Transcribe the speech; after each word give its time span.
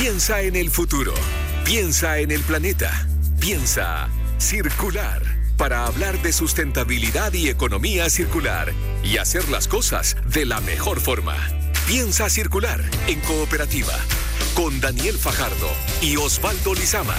Piensa 0.00 0.42
en 0.42 0.54
el 0.54 0.70
futuro. 0.70 1.12
Piensa 1.64 2.20
en 2.20 2.30
el 2.30 2.40
planeta. 2.42 3.08
Piensa 3.40 4.08
circular 4.38 5.20
para 5.56 5.86
hablar 5.86 6.22
de 6.22 6.32
sustentabilidad 6.32 7.32
y 7.32 7.48
economía 7.48 8.08
circular 8.08 8.72
y 9.02 9.16
hacer 9.16 9.48
las 9.48 9.66
cosas 9.66 10.16
de 10.24 10.46
la 10.46 10.60
mejor 10.60 11.00
forma. 11.00 11.36
Piensa 11.88 12.30
circular 12.30 12.80
en 13.08 13.18
cooperativa 13.22 13.98
con 14.54 14.80
Daniel 14.80 15.18
Fajardo 15.18 15.68
y 16.00 16.16
Osvaldo 16.16 16.74
Lizama. 16.74 17.16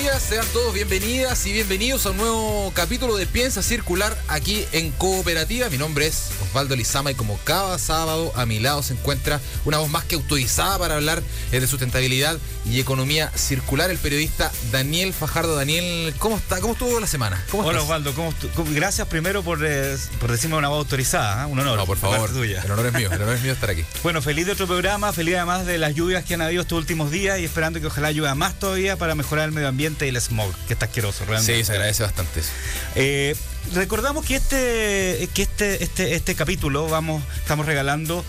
Días, 0.00 0.22
sean 0.22 0.44
todos 0.52 0.74
bienvenidas 0.74 1.46
y 1.46 1.52
bienvenidos 1.52 2.04
a 2.06 2.10
un 2.10 2.16
nuevo 2.16 2.72
capítulo 2.74 3.16
de 3.16 3.26
Piensa 3.26 3.62
Circular 3.62 4.16
aquí 4.26 4.64
en 4.72 4.90
Cooperativa. 4.90 5.70
Mi 5.70 5.78
nombre 5.78 6.06
es 6.08 6.30
Osvaldo 6.42 6.74
Lizama 6.74 7.12
y 7.12 7.14
como 7.14 7.38
cada 7.44 7.78
sábado 7.78 8.32
a 8.34 8.44
mi 8.44 8.58
lado 8.58 8.82
se 8.82 8.94
encuentra 8.94 9.40
una 9.64 9.78
voz 9.78 9.88
más 9.88 10.02
que 10.04 10.16
autorizada 10.16 10.78
para 10.80 10.96
hablar 10.96 11.22
eh, 11.52 11.60
de 11.60 11.66
sustentabilidad 11.68 12.38
y 12.68 12.80
economía 12.80 13.30
circular, 13.36 13.88
el 13.90 13.98
periodista 13.98 14.50
Daniel 14.72 15.12
Fajardo. 15.12 15.54
Daniel, 15.54 16.12
¿cómo 16.18 16.38
está? 16.38 16.60
¿Cómo 16.60 16.72
estuvo 16.72 16.98
la 16.98 17.06
semana? 17.06 17.42
¿Cómo 17.50 17.62
Hola 17.62 17.80
Osvaldo, 17.80 18.12
¿cómo 18.14 18.34
gracias 18.72 19.06
primero 19.06 19.44
por, 19.44 19.64
eh, 19.64 19.96
por 20.18 20.32
decirme 20.32 20.56
una 20.56 20.68
voz 20.68 20.78
autorizada, 20.78 21.44
¿eh? 21.44 21.46
un 21.46 21.60
honor. 21.60 21.78
No, 21.78 21.86
por 21.86 21.98
favor, 21.98 22.32
tuya. 22.32 22.62
el 22.64 22.70
honor 22.72 22.86
es 22.86 22.94
mío, 22.94 23.10
el 23.12 23.22
honor 23.22 23.36
es 23.36 23.42
mío 23.42 23.52
estar 23.52 23.70
aquí. 23.70 23.84
Bueno, 24.02 24.20
feliz 24.20 24.44
de 24.46 24.52
otro 24.52 24.66
programa, 24.66 25.12
feliz 25.12 25.36
además 25.36 25.64
de 25.66 25.78
las 25.78 25.94
lluvias 25.94 26.24
que 26.24 26.34
han 26.34 26.42
habido 26.42 26.62
estos 26.62 26.78
últimos 26.78 27.10
días 27.10 27.38
y 27.38 27.44
esperando 27.44 27.80
que 27.80 27.86
ojalá 27.86 28.12
llueva 28.12 28.34
más 28.34 28.58
todavía 28.58 28.96
para 28.96 29.14
mejorar 29.14 29.46
el 29.46 29.52
medio 29.52 29.68
ambiente 29.68 29.83
y 29.84 30.08
el 30.08 30.20
smog, 30.20 30.52
que 30.66 30.72
está 30.72 30.86
asqueroso 30.86 31.24
realmente. 31.24 31.56
Sí, 31.56 31.64
se 31.64 31.72
agradece 31.72 32.02
bastante 32.02 32.40
eso. 32.40 32.50
Eh, 32.94 33.36
recordamos 33.74 34.24
que 34.24 34.36
este, 34.36 35.28
que 35.34 35.42
este, 35.42 35.82
este, 35.82 36.14
este 36.14 36.34
capítulo 36.34 36.88
vamos, 36.88 37.22
estamos 37.38 37.66
regalando 37.66 38.24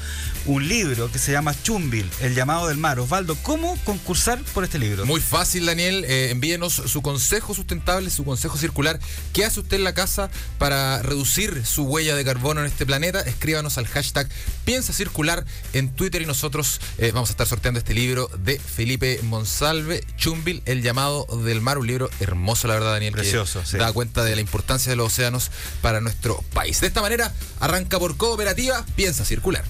un 0.46 0.68
libro 0.68 1.12
que 1.12 1.18
se 1.18 1.32
llama 1.32 1.56
Chumbil, 1.64 2.10
El 2.22 2.36
llamado 2.36 2.68
del 2.68 2.78
mar. 2.78 3.00
Osvaldo, 3.00 3.36
¿cómo 3.42 3.78
concursar 3.84 4.42
por 4.54 4.64
este 4.64 4.78
libro? 4.78 5.06
Muy 5.06 5.20
fácil, 5.20 5.66
Daniel. 5.66 6.06
Eh, 6.06 6.30
envíenos 6.30 6.74
su 6.74 7.02
consejo 7.02 7.56
sustentable, 7.56 8.10
su 8.10 8.24
consejo 8.24 8.58
circular. 8.58 9.00
¿Qué 9.34 9.46
hace 9.46 9.60
usted 9.60 9.78
en 9.78 9.84
la 9.84 9.94
casa 9.94 10.30
para 10.58 11.02
reducir 11.02 11.66
su 11.66 11.84
huella 11.84 12.16
de 12.16 12.24
carbono 12.24 12.62
en 12.62 12.68
este 12.68 12.86
planeta? 12.86 13.22
Escríbanos 13.22 13.78
al 13.78 13.88
hashtag 13.88 14.28
Piensa 14.66 14.94
Circular 14.94 15.46
en 15.74 15.90
Twitter 15.90 16.22
y 16.22 16.26
nosotros 16.26 16.80
eh, 16.98 17.12
vamos 17.14 17.30
a 17.30 17.34
estar 17.34 17.48
sorteando 17.48 17.80
este 17.80 17.94
libro 17.94 18.30
de 18.40 18.60
Felipe 18.60 19.20
Monsalve, 19.24 20.04
Chumbil, 20.18 20.62
El 20.66 20.84
llamado 20.84 21.26
del 21.44 21.62
mar. 21.62 21.78
Un 21.80 21.88
libro 21.88 22.10
hermoso, 22.20 22.68
la 22.68 22.76
verdad, 22.76 22.94
Daniel. 22.94 23.14
Precioso, 23.14 23.64
que 23.70 23.78
Da 23.78 23.92
cuenta 23.94 24.24
de 24.24 24.36
la 24.36 24.42
importancia 24.42 24.92
de 24.92 24.96
los 24.96 25.08
océanos 25.08 25.50
para 25.82 26.02
nuestro 26.02 26.44
país. 26.54 26.82
De 26.82 26.88
esta 26.88 27.02
manera, 27.02 27.34
arranca 27.60 28.00
por 28.00 28.16
cooperativa, 28.18 28.86
Piensa 28.96 29.26
Circular. 29.26 29.64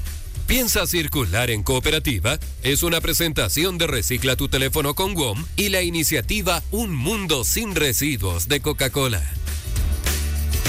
Piensa 0.47 0.85
circular 0.85 1.49
en 1.49 1.63
cooperativa 1.63 2.38
es 2.61 2.83
una 2.83 3.01
presentación 3.01 3.79
de 3.79 3.88
Recicla 3.88 4.35
tu 4.35 4.47
teléfono 4.47 4.93
con 4.93 5.15
WOM 5.15 5.43
y 5.55 5.69
la 5.69 5.81
iniciativa 5.81 6.61
Un 6.69 6.93
Mundo 6.93 7.43
sin 7.43 7.73
Residuos 7.73 8.47
de 8.47 8.61
Coca-Cola. 8.61 9.23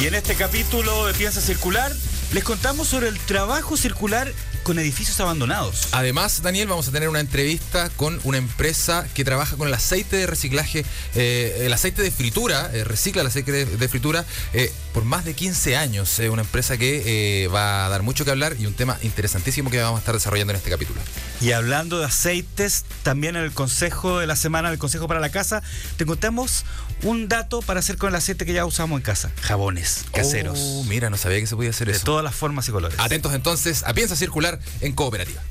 Y 0.03 0.07
en 0.07 0.15
este 0.15 0.35
capítulo 0.35 1.05
de 1.07 1.13
Piensa 1.13 1.43
Circular 1.43 1.93
les 2.33 2.43
contamos 2.43 2.89
sobre 2.89 3.09
el 3.09 3.19
trabajo 3.19 3.77
circular 3.77 4.33
con 4.67 4.81
edificios 4.81 5.21
abandonados. 5.21 5.91
Además, 5.93 6.43
Daniel, 6.43 6.67
vamos 6.67 6.89
a 6.89 6.91
tener 6.91 7.09
una 7.09 7.21
entrevista 7.21 7.89
con 7.91 8.19
una 8.25 8.39
empresa 8.39 9.07
que 9.15 9.25
trabaja 9.25 9.57
con 9.57 9.69
el 9.69 9.75
aceite 9.75 10.17
de 10.17 10.27
reciclaje, 10.27 10.85
eh, 11.15 11.59
el 11.61 11.73
aceite 11.73 12.03
de 12.03 12.11
fritura, 12.11 12.69
eh, 12.75 12.83
recicla 12.83 13.21
el 13.21 13.29
aceite 13.29 13.65
de, 13.65 13.89
fritura 13.89 14.25
eh, 14.55 14.73
por 14.93 15.05
más 15.05 15.25
de 15.25 15.35
15 15.35 15.77
años. 15.77 16.19
una 16.19 16.43
empresa 16.43 16.77
que 16.77 17.49
va 17.55 17.87
a 17.87 17.89
dar 17.89 18.03
mucho 18.03 18.25
que 18.25 18.33
hablar 18.33 18.57
y 18.59 18.67
un 18.67 18.75
tema 18.75 18.99
interesantísimo 19.03 19.71
que 19.71 19.81
vamos 19.81 19.99
a 19.99 20.01
estar 20.01 20.17
desarrollando 20.17 20.53
en 20.53 20.57
este 20.57 20.71
capítulo. 20.71 21.01
Y 21.41 21.53
hablando 21.53 22.01
de 22.01 22.07
aceites, 22.07 22.87
también 23.05 23.37
en 23.37 23.45
el 23.45 23.53
consejo 23.53 24.19
de 24.19 24.27
la 24.27 24.35
semana, 24.35 24.73
el 24.73 24.79
consejo 24.79 25.07
para 25.07 25.21
la 25.21 25.31
casa, 25.31 25.63
te 25.97 26.07
contamos 26.07 26.65
un 27.05 27.29
dato 27.29 27.63
para 27.63 27.81
hacer 27.81 27.99
con 27.99 28.09
el 28.09 28.17
aceite 28.17 28.45
que 28.45 28.53
ya 28.53 28.65
usamos 28.65 28.99
en 28.99 29.03
casa. 29.03 29.31
Jabones 29.43 30.07
caseros. 30.13 30.59
Oh, 30.61 30.85
mira, 30.85 31.09
no 31.09 31.17
sabía 31.17 31.39
que 31.39 31.47
se 31.47 31.55
podía 31.55 31.71
hacer 31.71 31.89
eso. 31.89 32.01
De 32.01 32.05
todas 32.05 32.25
las 32.25 32.35
formas 32.35 32.69
y 32.69 32.73
colores. 32.73 32.99
Atentos 32.99 33.33
entonces 33.33 33.85
a 33.85 33.95
Piensa 33.95 34.17
Circular 34.17 34.56
en 34.81 34.93
cooperativa. 34.93 35.43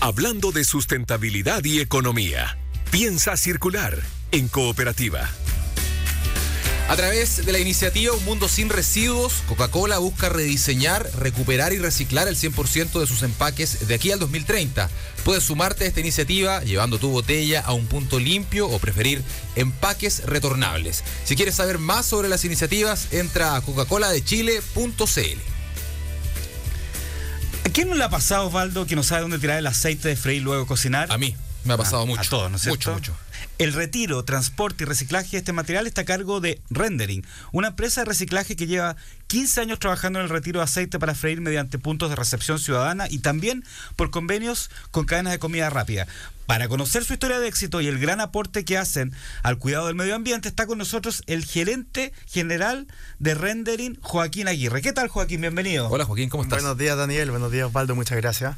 Hablando 0.00 0.52
de 0.52 0.64
sustentabilidad 0.64 1.64
y 1.64 1.80
economía, 1.80 2.58
piensa 2.90 3.36
circular 3.36 3.98
en 4.32 4.48
cooperativa. 4.48 5.30
A 6.86 6.96
través 6.96 7.46
de 7.46 7.50
la 7.50 7.58
iniciativa 7.58 8.12
Un 8.12 8.24
Mundo 8.26 8.46
Sin 8.46 8.68
Residuos, 8.68 9.42
Coca-Cola 9.48 9.98
busca 9.98 10.28
rediseñar, 10.28 11.08
recuperar 11.18 11.72
y 11.72 11.78
reciclar 11.78 12.28
el 12.28 12.36
100% 12.36 13.00
de 13.00 13.06
sus 13.06 13.22
empaques 13.22 13.88
de 13.88 13.94
aquí 13.94 14.12
al 14.12 14.18
2030. 14.18 14.90
Puedes 15.24 15.44
sumarte 15.44 15.84
a 15.84 15.86
esta 15.86 16.00
iniciativa 16.00 16.62
llevando 16.62 16.98
tu 16.98 17.08
botella 17.08 17.62
a 17.62 17.72
un 17.72 17.86
punto 17.86 18.20
limpio 18.20 18.68
o 18.68 18.78
preferir 18.78 19.22
empaques 19.56 20.24
retornables. 20.26 21.02
Si 21.24 21.36
quieres 21.36 21.54
saber 21.54 21.78
más 21.78 22.04
sobre 22.04 22.28
las 22.28 22.44
iniciativas, 22.44 23.14
entra 23.14 23.56
a 23.56 23.62
coca-coladechile.cl. 23.62 25.53
¿A 27.74 27.76
quién 27.76 27.88
no 27.88 27.96
le 27.96 28.04
ha 28.04 28.08
pasado, 28.08 28.46
Osvaldo, 28.46 28.86
que 28.86 28.94
no 28.94 29.02
sabe 29.02 29.22
dónde 29.22 29.40
tirar 29.40 29.58
el 29.58 29.66
aceite 29.66 30.06
de 30.06 30.14
freír 30.14 30.42
luego 30.42 30.64
cocinar? 30.64 31.10
A 31.10 31.18
mí. 31.18 31.34
Me 31.64 31.74
ha 31.74 31.76
pasado 31.76 32.02
a, 32.02 32.06
mucho. 32.06 32.20
A 32.20 32.24
todos, 32.24 32.48
¿no 32.48 32.56
es 32.56 32.62
cierto? 32.62 32.92
Mucho, 32.92 33.12
mucho. 33.12 33.24
El 33.58 33.72
retiro, 33.72 34.24
transporte 34.24 34.84
y 34.84 34.86
reciclaje 34.86 35.30
de 35.32 35.38
este 35.38 35.52
material 35.52 35.88
está 35.88 36.02
a 36.02 36.04
cargo 36.04 36.40
de 36.40 36.60
Rendering, 36.70 37.26
una 37.50 37.68
empresa 37.68 38.02
de 38.02 38.04
reciclaje 38.04 38.54
que 38.54 38.68
lleva 38.68 38.94
15 39.26 39.62
años 39.62 39.78
trabajando 39.80 40.20
en 40.20 40.26
el 40.26 40.30
retiro 40.30 40.60
de 40.60 40.64
aceite 40.64 41.00
para 41.00 41.16
freír 41.16 41.40
mediante 41.40 41.80
puntos 41.80 42.10
de 42.10 42.16
recepción 42.16 42.60
ciudadana 42.60 43.08
y 43.10 43.18
también 43.18 43.64
por 43.96 44.10
convenios 44.10 44.70
con 44.92 45.04
cadenas 45.04 45.32
de 45.32 45.40
comida 45.40 45.68
rápida. 45.68 46.06
Para 46.46 46.68
conocer 46.68 47.04
su 47.04 47.14
historia 47.14 47.40
de 47.40 47.48
éxito 47.48 47.80
y 47.80 47.86
el 47.86 47.98
gran 47.98 48.20
aporte 48.20 48.66
que 48.66 48.76
hacen 48.76 49.12
al 49.42 49.58
cuidado 49.58 49.86
del 49.86 49.94
medio 49.94 50.14
ambiente, 50.14 50.48
está 50.48 50.66
con 50.66 50.76
nosotros 50.76 51.22
el 51.26 51.44
gerente 51.44 52.12
general 52.26 52.86
de 53.18 53.34
Rendering, 53.34 53.98
Joaquín 54.02 54.48
Aguirre. 54.48 54.82
¿Qué 54.82 54.92
tal, 54.92 55.08
Joaquín? 55.08 55.40
Bienvenido. 55.40 55.88
Hola, 55.88 56.04
Joaquín, 56.04 56.28
¿cómo 56.28 56.42
estás? 56.42 56.60
Buenos 56.60 56.76
días, 56.76 56.98
Daniel. 56.98 57.30
Buenos 57.30 57.50
días, 57.50 57.66
Osvaldo. 57.66 57.94
Muchas 57.94 58.18
gracias. 58.18 58.56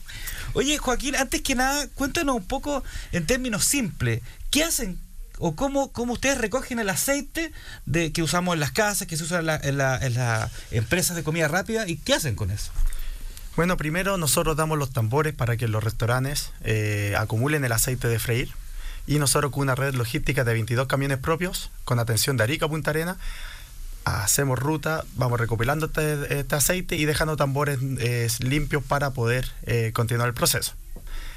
Oye, 0.55 0.79
Joaquín, 0.79 1.15
antes 1.15 1.43
que 1.43 1.55
nada, 1.55 1.87
cuéntanos 1.95 2.35
un 2.35 2.45
poco 2.45 2.83
en 3.13 3.25
términos 3.25 3.65
simples. 3.65 4.21
¿Qué 4.51 4.65
hacen 4.65 4.99
o 5.39 5.55
cómo, 5.55 5.93
cómo, 5.93 6.15
ustedes 6.15 6.39
recogen 6.39 6.81
el 6.81 6.89
aceite 6.89 7.53
de, 7.85 8.11
que 8.11 8.23
usamos 8.23 8.55
en 8.55 8.61
las 8.61 8.73
casas, 8.73 9.07
que 9.07 9.17
se 9.17 9.23
usa 9.23 9.39
en 9.63 9.77
las 9.79 10.51
empresas 10.73 11.15
de 11.15 11.23
comida 11.23 11.47
rápida 11.47 11.87
y 11.87 11.99
qué 11.99 12.15
hacen 12.15 12.35
con 12.35 12.51
eso? 12.51 12.73
Bueno, 13.56 13.78
primero 13.78 14.19
nosotros 14.19 14.55
damos 14.55 14.77
los 14.77 14.91
tambores 14.91 15.33
para 15.33 15.56
que 15.56 15.67
los 15.67 15.83
restaurantes 15.83 16.53
eh, 16.62 17.15
acumulen 17.17 17.65
el 17.65 17.72
aceite 17.72 18.06
de 18.06 18.19
freír 18.19 18.50
y 19.06 19.19
nosotros 19.19 19.50
con 19.50 19.62
una 19.62 19.75
red 19.75 19.94
logística 19.94 20.44
de 20.44 20.53
22 20.53 20.87
camiones 20.87 21.17
propios 21.17 21.71
con 21.87 21.99
atención 21.99 22.37
de 22.37 22.45
Arica 22.45 22.66
a 22.66 22.69
Punta 22.69 22.91
Arena 22.91 23.16
hacemos 24.05 24.59
ruta, 24.59 25.05
vamos 25.15 25.41
recopilando 25.41 25.87
este, 25.87 26.39
este 26.39 26.55
aceite 26.55 26.97
y 26.97 27.06
dejando 27.06 27.39
tambores 27.39 27.78
eh, 27.99 28.28
limpios 28.41 28.84
para 28.84 29.12
poder 29.12 29.50
eh, 29.62 29.91
continuar 29.95 30.28
el 30.28 30.34
proceso. 30.34 30.75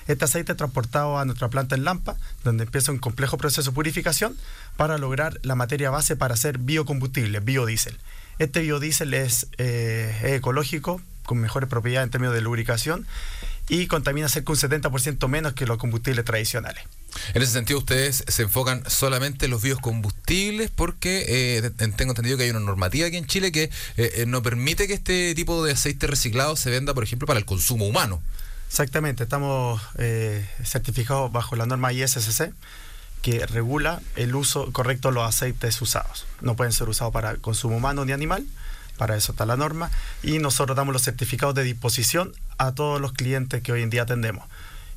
Este 0.08 0.25
aceite 0.25 0.52
es 0.52 0.58
transportado 0.58 1.19
a 1.19 1.25
nuestra 1.25 1.47
planta 1.47 1.75
en 1.75 1.85
Lampa, 1.85 2.18
donde 2.44 2.66
empieza 2.66 2.91
un 2.91 3.00
complejo 3.00 3.38
proceso 3.38 3.72
de 3.72 3.75
purificación 3.75 4.35
para 4.75 4.97
lograr 4.97 5.40
la 5.44 5.56
materia 5.56 5.90
base 5.90 6.18
para 6.18 6.34
hacer 6.34 6.58
biocombustible, 6.58 7.40
biodiesel. 7.40 7.97
Este 8.40 8.59
biodiesel 8.59 9.13
es 9.13 9.47
ecológico, 9.58 11.02
con 11.29 11.38
mejores 11.38 11.69
propiedades 11.69 12.07
en 12.07 12.09
términos 12.09 12.34
de 12.34 12.41
lubricación 12.41 13.06
y 13.67 13.85
contamina 13.85 14.28
cerca 14.29 14.51
un 14.51 14.57
70% 14.57 15.28
menos 15.28 15.53
que 15.53 15.67
los 15.67 15.78
combustibles 15.78 16.25
tradicionales. 16.25 16.84
En 17.35 17.44
ese 17.44 17.51
sentido, 17.51 17.78
ustedes 17.78 18.23
se 18.28 18.41
enfocan 18.41 18.81
solamente 18.90 19.45
en 19.45 19.51
los 19.51 19.62
biocombustibles 19.62 20.72
porque 20.72 21.25
eh, 21.28 21.69
tengo 21.95 22.13
entendido 22.13 22.35
que 22.35 22.45
hay 22.45 22.50
una 22.50 22.62
normativa 22.62 23.07
aquí 23.07 23.17
en 23.17 23.28
Chile 23.28 23.51
que 23.51 23.66
eh, 23.66 23.69
eh, 23.97 24.25
no 24.25 24.41
permite 24.41 24.88
que 24.88 24.95
este 24.95 25.35
tipo 25.35 25.63
de 25.63 25.73
aceite 25.73 26.07
reciclado 26.07 26.56
se 26.56 26.72
venda, 26.72 26.95
por 26.95 27.03
ejemplo, 27.03 27.28
para 27.28 27.38
el 27.38 27.46
consumo 27.46 27.85
humano. 27.85 28.23
Exactamente, 28.67 29.23
estamos 29.23 29.82
certificados 30.64 31.32
bajo 31.32 31.55
la 31.55 31.66
norma 31.66 31.93
ISSC 31.93 32.52
que 33.22 33.46
regula 33.46 34.02
el 34.16 34.34
uso 34.35 34.72
correcto 34.72 35.09
de 35.09 35.16
los 35.16 35.28
aceites 35.28 35.79
usados. 35.82 36.25
No 36.41 36.55
pueden 36.55 36.73
ser 36.73 36.90
usados 36.90 37.14
para 37.14 37.35
consumo 37.35 37.78
humano 37.78 38.05
ni 38.05 38.14
animal 38.14 38.46
para 38.99 39.16
eso 39.16 39.31
está 39.31 39.46
la 39.46 39.55
norma, 39.55 39.90
y 40.22 40.37
nosotros 40.40 40.75
damos 40.75 40.93
los 40.93 41.03
certificados 41.03 41.55
de 41.55 41.63
disposición 41.63 42.34
a 42.57 42.73
todos 42.73 42.99
los 42.99 43.13
clientes 43.13 43.63
que 43.63 43.72
hoy 43.72 43.81
en 43.81 43.90
día 43.90 44.03
atendemos. 44.03 44.46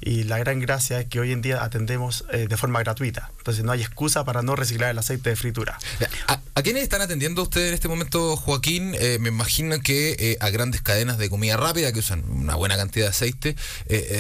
Y 0.05 0.25
la 0.25 0.39
gran 0.39 0.59
gracia 0.59 0.99
es 0.99 1.07
que 1.07 1.21
hoy 1.21 1.31
en 1.31 1.43
día 1.43 1.63
atendemos 1.63 2.25
eh, 2.33 2.49
de 2.49 2.57
forma 2.57 2.81
gratuita. 2.81 3.31
Entonces 3.39 3.63
no 3.63 3.71
hay 3.71 3.83
excusa 3.83 4.25
para 4.25 4.43
no 4.43 4.57
reciclar 4.57 4.91
el 4.91 4.99
aceite 4.99 5.31
de 5.31 5.37
fritura. 5.37 5.79
¿A, 6.27 6.63
quiénes 6.63 6.83
están 6.83 7.03
atendiendo 7.03 7.43
ustedes 7.43 7.69
en 7.69 7.75
este 7.75 7.87
momento, 7.87 8.37
Joaquín? 8.37 8.97
Eh, 8.99 9.19
me 9.21 9.29
imagino 9.29 9.79
que 9.81 10.17
eh, 10.19 10.37
a 10.41 10.51
grandes 10.51 10.83
cadenas 10.83 11.19
de 11.19 11.31
comida 11.31 11.57
rápida 11.57 11.93
que 11.93 12.01
usan 12.01 12.25
una 12.29 12.57
buena 12.57 12.77
cantidad 12.77 13.07
de 13.07 13.11
aceite. 13.11 13.57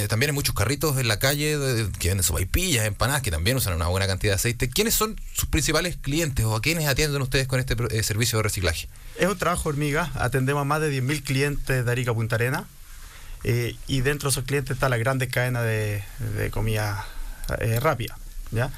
también 0.08 0.30
hay 0.30 0.34
muchos 0.34 0.54
carritos 0.54 0.98
en 0.98 1.08
la 1.08 1.18
calle 1.18 1.58
que 1.98 2.08
venden 2.08 2.22
sopaipillas, 2.22 2.86
empanadas, 2.86 3.22
que 3.22 3.32
también 3.32 3.56
usan 3.56 3.74
una 3.74 3.88
buena 3.88 4.06
cantidad 4.06 4.32
de 4.32 4.36
aceite. 4.36 4.68
¿Quiénes 4.68 4.94
son 4.94 5.20
sus 5.32 5.48
principales 5.48 5.96
clientes 5.96 6.44
o 6.44 6.54
a 6.54 6.62
quiénes 6.62 6.86
atienden 6.86 7.22
ustedes 7.22 7.48
con 7.48 7.58
este 7.58 8.02
servicio 8.04 8.38
de 8.38 8.44
reciclaje? 8.44 8.88
Es 9.18 9.28
un 9.28 9.36
trabajo 9.36 9.68
hormiga. 9.68 10.12
Atendemos 10.14 10.62
a 10.62 10.64
más 10.64 10.80
de 10.80 11.02
10.000 11.02 11.22
clientes 11.24 11.84
de 11.84 11.90
Arica 11.90 12.14
Punta 12.14 12.36
Arena 12.36 12.66
eh, 13.44 13.76
y 13.86 14.00
dentro 14.00 14.28
de 14.28 14.32
esos 14.32 14.44
clientes 14.44 14.76
está 14.76 14.88
la 14.88 14.98
grande 14.98 15.28
cadena 15.28 15.62
de, 15.62 16.02
comida 16.50 17.04
eh, 17.60 17.80
rápida. 17.80 18.16
¿ya? 18.50 18.70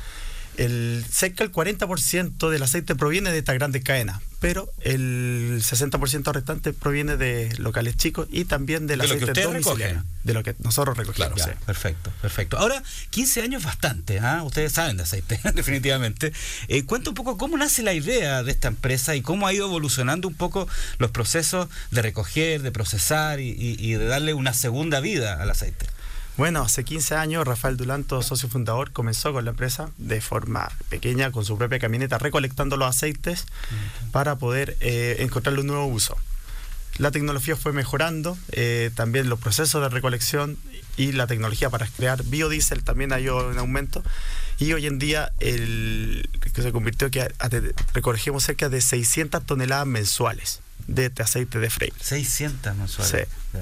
El, 0.56 1.04
cerca 1.10 1.42
del 1.44 1.52
40% 1.52 2.48
del 2.50 2.62
aceite 2.62 2.94
proviene 2.94 3.32
de 3.32 3.38
estas 3.38 3.56
grandes 3.56 3.82
cadenas, 3.82 4.20
pero 4.40 4.68
el 4.82 5.60
60% 5.62 6.32
restante 6.32 6.72
proviene 6.72 7.16
de 7.16 7.52
locales 7.58 7.96
chicos 7.96 8.28
y 8.30 8.44
también 8.44 8.86
del 8.86 9.00
De 9.00 9.06
aceite 9.06 9.42
domiciliario, 9.42 10.04
de 10.22 10.32
lo 10.34 10.42
que 10.44 10.54
nosotros 10.60 10.96
recogemos. 10.96 11.40
Sí. 11.42 11.50
perfecto, 11.66 12.12
perfecto. 12.22 12.58
Ahora, 12.58 12.82
15 13.10 13.42
años 13.42 13.64
bastante, 13.64 14.20
¿ah? 14.20 14.42
ustedes 14.44 14.72
saben 14.72 14.96
de 14.96 15.02
aceite, 15.02 15.40
definitivamente. 15.54 16.32
Eh, 16.68 16.84
cuenta 16.84 17.10
un 17.10 17.14
poco 17.14 17.36
cómo 17.36 17.56
nace 17.56 17.82
la 17.82 17.92
idea 17.94 18.42
de 18.42 18.52
esta 18.52 18.68
empresa 18.68 19.16
y 19.16 19.22
cómo 19.22 19.46
ha 19.48 19.52
ido 19.52 19.66
evolucionando 19.66 20.28
un 20.28 20.34
poco 20.34 20.68
los 20.98 21.10
procesos 21.10 21.68
de 21.90 22.02
recoger, 22.02 22.62
de 22.62 22.70
procesar 22.70 23.40
y, 23.40 23.48
y- 23.50 23.76
y 23.78 23.94
de 23.94 24.04
darle 24.06 24.34
una 24.34 24.54
segunda 24.54 25.00
vida 25.00 25.40
al 25.42 25.50
aceite. 25.50 25.86
Bueno, 26.36 26.62
hace 26.62 26.82
15 26.82 27.14
años 27.14 27.46
Rafael 27.46 27.76
Dulanto, 27.76 28.20
socio 28.20 28.48
fundador, 28.48 28.90
comenzó 28.90 29.32
con 29.32 29.44
la 29.44 29.52
empresa 29.52 29.90
de 29.98 30.20
forma 30.20 30.70
pequeña, 30.88 31.30
con 31.30 31.44
su 31.44 31.56
propia 31.56 31.78
camioneta, 31.78 32.18
recolectando 32.18 32.76
los 32.76 32.88
aceites 32.88 33.46
para 34.10 34.36
poder 34.36 34.76
eh, 34.80 35.16
encontrarle 35.20 35.60
un 35.60 35.68
nuevo 35.68 35.86
uso. 35.86 36.16
La 36.98 37.12
tecnología 37.12 37.56
fue 37.56 37.72
mejorando, 37.72 38.36
eh, 38.50 38.90
también 38.94 39.28
los 39.28 39.38
procesos 39.38 39.80
de 39.80 39.88
recolección 39.88 40.58
y 40.96 41.12
la 41.12 41.26
tecnología 41.26 41.70
para 41.70 41.86
crear 41.86 42.22
biodiesel 42.24 42.82
también 42.82 43.12
ha 43.12 43.20
ido 43.20 43.52
en 43.52 43.58
aumento. 43.58 44.02
Y 44.58 44.72
hoy 44.72 44.86
en 44.86 44.98
día 44.98 45.32
el, 45.40 46.28
que 46.52 46.62
se 46.62 46.72
convirtió 46.72 47.10
que 47.10 47.32
recogemos 47.92 48.44
cerca 48.44 48.68
de 48.68 48.80
600 48.80 49.44
toneladas 49.44 49.86
mensuales 49.86 50.60
de 50.86 51.06
este 51.06 51.22
aceite 51.22 51.58
de 51.58 51.70
Frey. 51.70 51.92
600 52.00 52.76
mensuales. 52.76 53.28
Sí. 53.52 53.58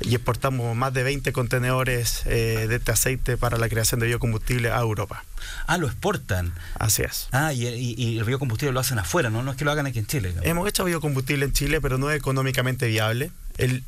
Y 0.00 0.14
exportamos 0.14 0.74
más 0.76 0.92
de 0.92 1.02
20 1.02 1.32
contenedores 1.32 2.22
eh, 2.26 2.66
de 2.68 2.76
este 2.76 2.92
aceite 2.92 3.36
para 3.36 3.58
la 3.58 3.68
creación 3.68 4.00
de 4.00 4.06
biocombustible 4.06 4.70
a 4.70 4.78
Europa. 4.80 5.24
Ah, 5.66 5.78
lo 5.78 5.86
exportan. 5.86 6.52
Así 6.78 7.02
es. 7.02 7.28
Ah, 7.32 7.52
y, 7.52 7.66
y- 7.66 7.94
y 7.96 8.18
el 8.18 8.24
biocombustible 8.24 8.72
lo 8.72 8.80
hacen 8.80 8.98
afuera, 8.98 9.30
¿no? 9.30 9.42
No 9.42 9.50
es 9.52 9.56
que 9.56 9.64
lo 9.64 9.70
hagan 9.72 9.86
aquí 9.86 9.98
en 9.98 10.06
Chile. 10.06 10.34
Hemos 10.42 10.68
hecho 10.68 10.84
biocombustible 10.84 11.44
en 11.44 11.52
Chile, 11.52 11.80
pero 11.80 11.98
no 11.98 12.10
es 12.10 12.16
económicamente 12.18 12.86
viable. 12.88 13.30
El, 13.58 13.84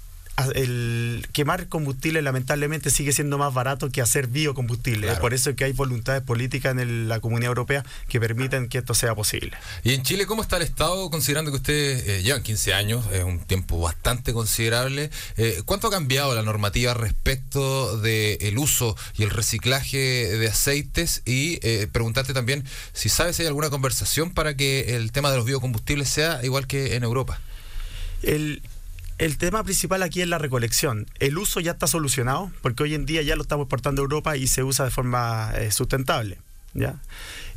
el 0.55 1.27
quemar 1.33 1.69
combustible 1.69 2.21
lamentablemente 2.23 2.91
sigue 2.91 3.13
siendo 3.13 3.39
más 3.39 3.55
barato 3.55 3.91
que 3.91 4.03
hacer 4.03 4.27
biocombustible. 4.27 5.07
Claro. 5.07 5.21
Por 5.21 5.33
eso 5.35 5.55
que 5.57 5.65
hay 5.65 5.73
voluntades 5.73 6.23
políticas 6.23 6.73
en 6.73 6.81
el- 6.81 7.09
la 7.09 7.21
comunidad 7.21 7.49
europea 7.49 7.85
que 8.09 8.21
permiten 8.21 8.69
que 8.69 8.79
esto 8.79 8.93
sea 8.95 9.15
posible. 9.15 9.53
Y 9.83 9.95
en 9.95 10.03
Chile, 10.03 10.27
¿cómo 10.27 10.43
está 10.43 10.57
el 10.59 10.63
Estado, 10.63 11.11
considerando 11.11 11.51
que 11.51 11.57
ustedes 11.57 12.07
eh, 12.07 12.23
llevan 12.23 12.43
15 12.43 12.75
años, 12.75 13.05
es 13.13 13.25
un 13.25 13.41
tiempo 13.41 13.81
bastante 13.81 14.33
considerable? 14.35 15.11
Eh, 15.37 15.63
¿Cuánto 15.65 15.89
ha 15.89 15.91
cambiado 15.91 16.35
la 16.35 16.43
normativa 16.43 16.93
respecto 16.95 17.99
del 18.01 18.59
uso 18.59 18.97
y 19.17 19.23
el 19.23 19.31
reciclaje 19.31 19.97
de 19.97 20.49
aceites? 20.49 21.23
Y 21.25 21.59
eh, 21.63 21.89
preguntarte 21.91 22.35
también 22.35 22.65
si 22.93 23.09
sabes 23.09 23.37
si 23.37 23.43
hay 23.43 23.49
alguna 23.49 23.71
conversación 23.71 24.31
para 24.33 24.55
que 24.57 24.97
el 24.97 25.13
tema 25.13 25.31
de 25.31 25.37
los 25.39 25.47
biocombustibles 25.47 26.09
sea 26.09 26.41
igual 26.45 26.67
que 26.67 26.95
en 26.97 27.03
Europa. 27.05 27.41
El, 28.23 28.63
el 29.19 29.39
tema 29.39 29.65
principal 29.65 30.03
aquí 30.03 30.21
es 30.23 30.29
la 30.29 30.39
recolección. 30.39 31.07
El 31.19 31.39
uso 31.39 31.61
ya 31.61 31.73
está 31.73 31.87
solucionado, 31.87 32.51
porque 32.63 32.83
hoy 32.83 32.95
en 32.95 33.07
día 33.07 33.23
ya 33.23 33.37
lo 33.37 33.43
estamos 33.43 33.65
exportando 33.65 34.03
a 34.03 34.05
Europa 34.05 34.37
y 34.37 34.47
se 34.47 34.63
usa 34.63 34.85
de 34.85 34.91
forma 34.91 35.53
eh, 35.57 35.71
sustentable. 35.71 36.39
¿ya? 36.75 36.97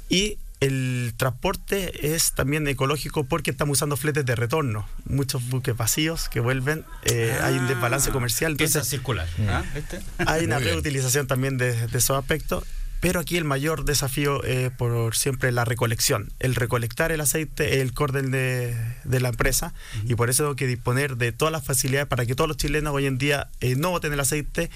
Y 0.09 0.37
el 0.61 1.13
transporte 1.15 2.13
es 2.15 2.33
también 2.33 2.67
ecológico 2.67 3.23
porque 3.23 3.51
estamos 3.51 3.77
usando 3.77 3.95
fletes 3.97 4.25
de 4.25 4.35
retorno. 4.35 4.87
Muchos 5.05 5.47
buques 5.49 5.75
vacíos 5.75 6.27
que 6.29 6.39
vuelven, 6.41 6.85
eh, 7.03 7.37
hay 7.41 7.57
un 7.57 7.67
desbalance 7.67 8.11
comercial. 8.11 8.55
Piensa 8.57 8.79
Entonces, 8.79 8.89
circular. 8.91 9.27
¿ah? 9.47 9.63
¿Viste? 9.73 9.99
hay 10.25 10.45
una 10.45 10.55
Muy 10.55 10.63
bien. 10.63 10.75
reutilización 10.75 11.27
también 11.27 11.57
de, 11.57 11.87
de 11.87 11.97
esos 11.97 12.17
aspectos. 12.17 12.63
Pero 12.99 13.19
aquí 13.19 13.37
el 13.37 13.45
mayor 13.45 13.85
desafío 13.85 14.43
es 14.43 14.71
por 14.71 15.15
siempre 15.15 15.51
la 15.51 15.63
recolección. 15.63 16.33
El 16.39 16.55
recolectar 16.55 17.11
el 17.11 17.21
aceite 17.21 17.75
es 17.75 17.81
el 17.81 17.93
core 17.93 18.21
de, 18.21 18.75
de 19.05 19.19
la 19.19 19.29
empresa 19.29 19.73
y 20.05 20.15
por 20.15 20.29
eso 20.29 20.43
tengo 20.43 20.55
que 20.55 20.67
disponer 20.67 21.15
de 21.15 21.31
todas 21.31 21.51
las 21.51 21.63
facilidades 21.63 22.07
para 22.07 22.25
que 22.25 22.35
todos 22.35 22.47
los 22.47 22.57
chilenos 22.57 22.93
hoy 22.93 23.05
en 23.05 23.17
día 23.17 23.49
eh, 23.61 23.75
no 23.75 23.91
boten 23.91 24.11
el 24.11 24.19
aceite, 24.19 24.69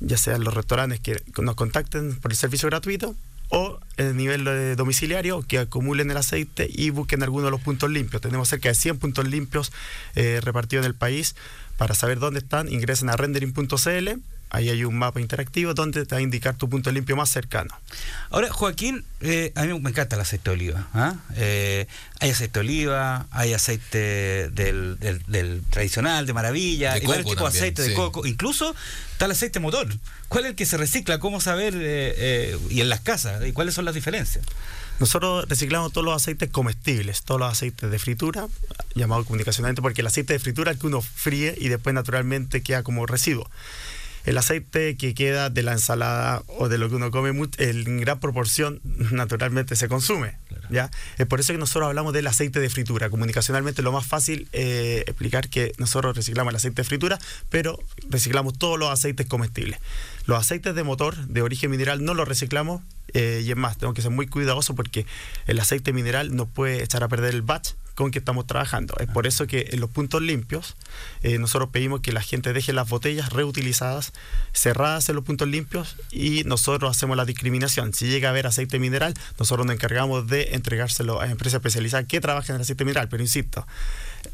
ya 0.00 0.18
sean 0.18 0.44
los 0.44 0.52
restaurantes 0.52 1.00
que 1.00 1.16
nos 1.40 1.54
contacten 1.54 2.16
por 2.16 2.30
el 2.30 2.36
servicio 2.36 2.68
gratuito 2.68 3.14
o 3.48 3.78
en 3.96 4.06
el 4.06 4.16
nivel 4.16 4.46
eh, 4.46 4.74
domiciliario 4.76 5.42
que 5.42 5.58
acumulen 5.58 6.10
el 6.10 6.16
aceite 6.16 6.68
y 6.70 6.90
busquen 6.90 7.22
alguno 7.22 7.46
de 7.46 7.50
los 7.50 7.60
puntos 7.60 7.90
limpios. 7.90 8.20
Tenemos 8.20 8.48
cerca 8.48 8.68
de 8.68 8.74
100 8.74 8.98
puntos 8.98 9.26
limpios 9.28 9.72
eh, 10.14 10.40
repartidos 10.42 10.84
en 10.84 10.90
el 10.90 10.94
país. 10.96 11.36
Para 11.76 11.94
saber 11.94 12.18
dónde 12.18 12.40
están, 12.40 12.72
ingresen 12.72 13.08
a 13.10 13.16
rendering.cl. 13.16 14.08
Ahí 14.48 14.68
hay 14.70 14.84
un 14.84 14.96
mapa 14.96 15.20
interactivo 15.20 15.74
donde 15.74 16.06
te 16.06 16.14
va 16.14 16.18
a 16.20 16.22
indicar 16.22 16.56
tu 16.56 16.68
punto 16.68 16.92
limpio 16.92 17.16
más 17.16 17.28
cercano. 17.30 17.74
Ahora, 18.30 18.48
Joaquín, 18.52 19.04
eh, 19.20 19.52
a 19.56 19.64
mí 19.64 19.78
me 19.80 19.90
encanta 19.90 20.14
el 20.16 20.22
aceite 20.22 20.50
de 20.50 20.54
oliva. 20.54 20.86
¿ah? 20.94 21.14
Eh, 21.34 21.86
hay 22.20 22.30
aceite 22.30 22.54
de 22.54 22.60
oliva, 22.60 23.26
hay 23.32 23.54
aceite 23.54 24.48
del, 24.50 24.98
del- 25.00 25.22
del 25.26 25.62
tradicional, 25.70 26.26
de 26.26 26.32
maravilla, 26.32 26.94
De 26.94 27.00
y 27.04 27.06
varios 27.06 27.26
tipos 27.26 27.52
de 27.52 27.58
aceite 27.58 27.82
de 27.82 27.88
sí. 27.88 27.94
coco. 27.94 28.24
Incluso 28.24 28.74
está 29.12 29.24
el 29.24 29.32
aceite 29.32 29.58
motor. 29.58 29.88
¿Cuál 30.28 30.44
es 30.44 30.50
el 30.50 30.56
que 30.56 30.64
se 30.64 30.76
recicla? 30.76 31.18
¿Cómo 31.18 31.40
saber? 31.40 31.74
eh, 31.74 32.14
eh, 32.16 32.58
y 32.70 32.80
en 32.80 32.88
las 32.88 33.00
casas, 33.00 33.44
¿y 33.44 33.52
cuáles 33.52 33.74
son 33.74 33.84
las 33.84 33.94
diferencias? 33.94 34.44
Nosotros 35.00 35.46
reciclamos 35.48 35.92
todos 35.92 36.04
los 36.06 36.14
aceites 36.16 36.48
comestibles, 36.50 37.22
todos 37.24 37.38
los 37.40 37.52
aceites 37.52 37.90
de 37.90 37.98
fritura, 37.98 38.46
llamado 38.94 39.24
comunicacionalmente, 39.24 39.82
porque 39.82 40.00
el 40.00 40.06
aceite 40.06 40.32
de 40.32 40.38
fritura 40.38 40.70
es 40.70 40.76
el 40.76 40.80
que 40.80 40.86
uno 40.86 41.02
fríe 41.02 41.54
y 41.58 41.68
después 41.68 41.94
naturalmente 41.94 42.62
queda 42.62 42.82
como 42.82 43.04
residuo. 43.06 43.50
El 44.26 44.36
aceite 44.38 44.96
que 44.96 45.14
queda 45.14 45.50
de 45.50 45.62
la 45.62 45.72
ensalada 45.72 46.42
o 46.48 46.68
de 46.68 46.78
lo 46.78 46.88
que 46.88 46.96
uno 46.96 47.12
come 47.12 47.30
en 47.58 48.00
gran 48.00 48.18
proporción 48.18 48.80
naturalmente 49.12 49.76
se 49.76 49.88
consume. 49.88 50.34
¿ya? 50.68 50.90
Es 51.16 51.26
por 51.26 51.38
eso 51.38 51.52
que 51.52 51.58
nosotros 51.58 51.86
hablamos 51.86 52.12
del 52.12 52.26
aceite 52.26 52.58
de 52.58 52.68
fritura. 52.68 53.08
Comunicacionalmente 53.08 53.82
lo 53.82 53.92
más 53.92 54.04
fácil 54.04 54.48
eh, 54.52 55.04
explicar 55.06 55.48
que 55.48 55.72
nosotros 55.78 56.16
reciclamos 56.16 56.50
el 56.50 56.56
aceite 56.56 56.82
de 56.82 56.84
fritura, 56.88 57.18
pero 57.50 57.78
reciclamos 58.10 58.58
todos 58.58 58.78
los 58.78 58.90
aceites 58.90 59.26
comestibles. 59.26 59.78
Los 60.26 60.40
aceites 60.40 60.74
de 60.74 60.82
motor 60.82 61.16
de 61.28 61.42
origen 61.42 61.70
mineral 61.70 62.04
no 62.04 62.12
los 62.12 62.26
reciclamos 62.26 62.82
eh, 63.14 63.42
y 63.44 63.50
es 63.50 63.56
más, 63.56 63.78
tengo 63.78 63.94
que 63.94 64.02
ser 64.02 64.10
muy 64.10 64.26
cuidadoso 64.26 64.74
porque 64.74 65.06
el 65.46 65.60
aceite 65.60 65.92
mineral 65.92 66.34
nos 66.34 66.48
puede 66.48 66.82
echar 66.82 67.04
a 67.04 67.08
perder 67.08 67.32
el 67.32 67.42
batch 67.42 67.74
con 67.96 68.10
que 68.10 68.20
estamos 68.20 68.46
trabajando. 68.46 68.94
Es 69.00 69.08
por 69.08 69.26
eso 69.26 69.46
que 69.46 69.70
en 69.72 69.80
los 69.80 69.90
puntos 69.90 70.22
limpios 70.22 70.76
eh, 71.22 71.38
nosotros 71.38 71.70
pedimos 71.70 72.02
que 72.02 72.12
la 72.12 72.22
gente 72.22 72.52
deje 72.52 72.72
las 72.72 72.88
botellas 72.88 73.32
reutilizadas 73.32 74.12
cerradas 74.52 75.08
en 75.08 75.16
los 75.16 75.24
puntos 75.24 75.48
limpios 75.48 75.96
y 76.12 76.44
nosotros 76.44 76.90
hacemos 76.90 77.16
la 77.16 77.24
discriminación. 77.24 77.94
Si 77.94 78.06
llega 78.06 78.28
a 78.28 78.30
haber 78.30 78.46
aceite 78.46 78.78
mineral, 78.78 79.14
nosotros 79.38 79.66
nos 79.66 79.74
encargamos 79.74 80.28
de 80.28 80.54
entregárselo 80.54 81.20
a 81.20 81.26
empresas 81.26 81.58
especializadas 81.58 82.06
que 82.06 82.20
trabajan 82.20 82.54
en 82.54 82.56
el 82.56 82.62
aceite 82.62 82.84
mineral. 82.84 83.08
Pero 83.08 83.22
insisto, 83.22 83.66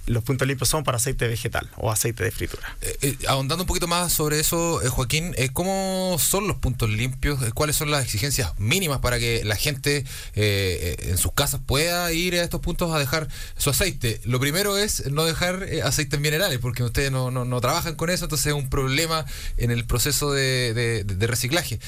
los 0.06 0.22
puntos 0.24 0.46
limpios 0.48 0.68
son 0.68 0.84
para 0.84 0.96
aceite 0.96 1.26
vegetal 1.28 1.68
o 1.76 1.90
aceite 1.90 2.24
de 2.24 2.30
fritura. 2.30 2.76
Eh, 2.80 2.96
eh, 3.02 3.16
ahondando 3.28 3.64
un 3.64 3.66
poquito 3.66 3.86
más 3.86 4.12
sobre 4.12 4.40
eso, 4.40 4.82
eh, 4.82 4.88
Joaquín, 4.88 5.34
eh, 5.36 5.50
¿cómo 5.52 6.16
son 6.18 6.46
los 6.48 6.56
puntos 6.58 6.88
limpios? 6.90 7.42
Eh, 7.42 7.52
¿Cuáles 7.52 7.76
son 7.76 7.90
las 7.90 8.04
exigencias 8.04 8.58
mínimas 8.58 8.98
para 9.00 9.18
que 9.18 9.42
la 9.44 9.56
gente 9.56 10.04
en 10.34 11.18
sus 11.18 11.32
casas 11.32 11.60
pueda 11.64 12.12
ir 12.12 12.34
a 12.34 12.42
estos 12.42 12.60
puntos 12.60 12.94
a 12.94 12.98
dejar 12.98 13.28
su 13.56 13.70
aceite? 13.70 14.20
Lo 14.24 14.40
primero 14.40 14.76
es 14.78 15.10
no 15.10 15.24
dejar 15.24 15.66
aceites 15.84 16.18
minerales, 16.20 16.58
porque 16.58 16.82
ustedes 16.82 17.10
no, 17.10 17.60
trabajan 17.60 17.94
con 17.94 18.10
eso, 18.10 18.24
entonces 18.24 18.46
es 18.48 18.52
un 18.54 18.68
problema 18.70 19.24
en 19.56 19.70
el 19.70 19.84
proceso 19.84 20.32
de, 20.32 20.74
de- 21.04 21.26
reciclaje. 21.26 21.78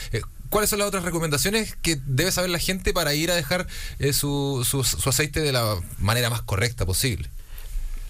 ¿Cuáles 0.51 0.71
son 0.71 0.79
las 0.79 0.89
otras 0.89 1.03
recomendaciones 1.05 1.77
que 1.83 1.99
debe 2.07 2.31
saber 2.31 2.51
la 2.51 2.59
gente 2.61 2.93
para 2.93 3.15
ir 3.15 3.31
a 3.31 3.35
dejar 3.35 3.67
su, 4.13 4.65
su- 4.69 4.85
su 4.85 5.09
aceite 5.09 5.41
de 5.41 5.53
la 5.53 5.77
manera 5.99 6.31
más 6.31 6.43
correcta 6.43 6.87
posible? 6.87 7.29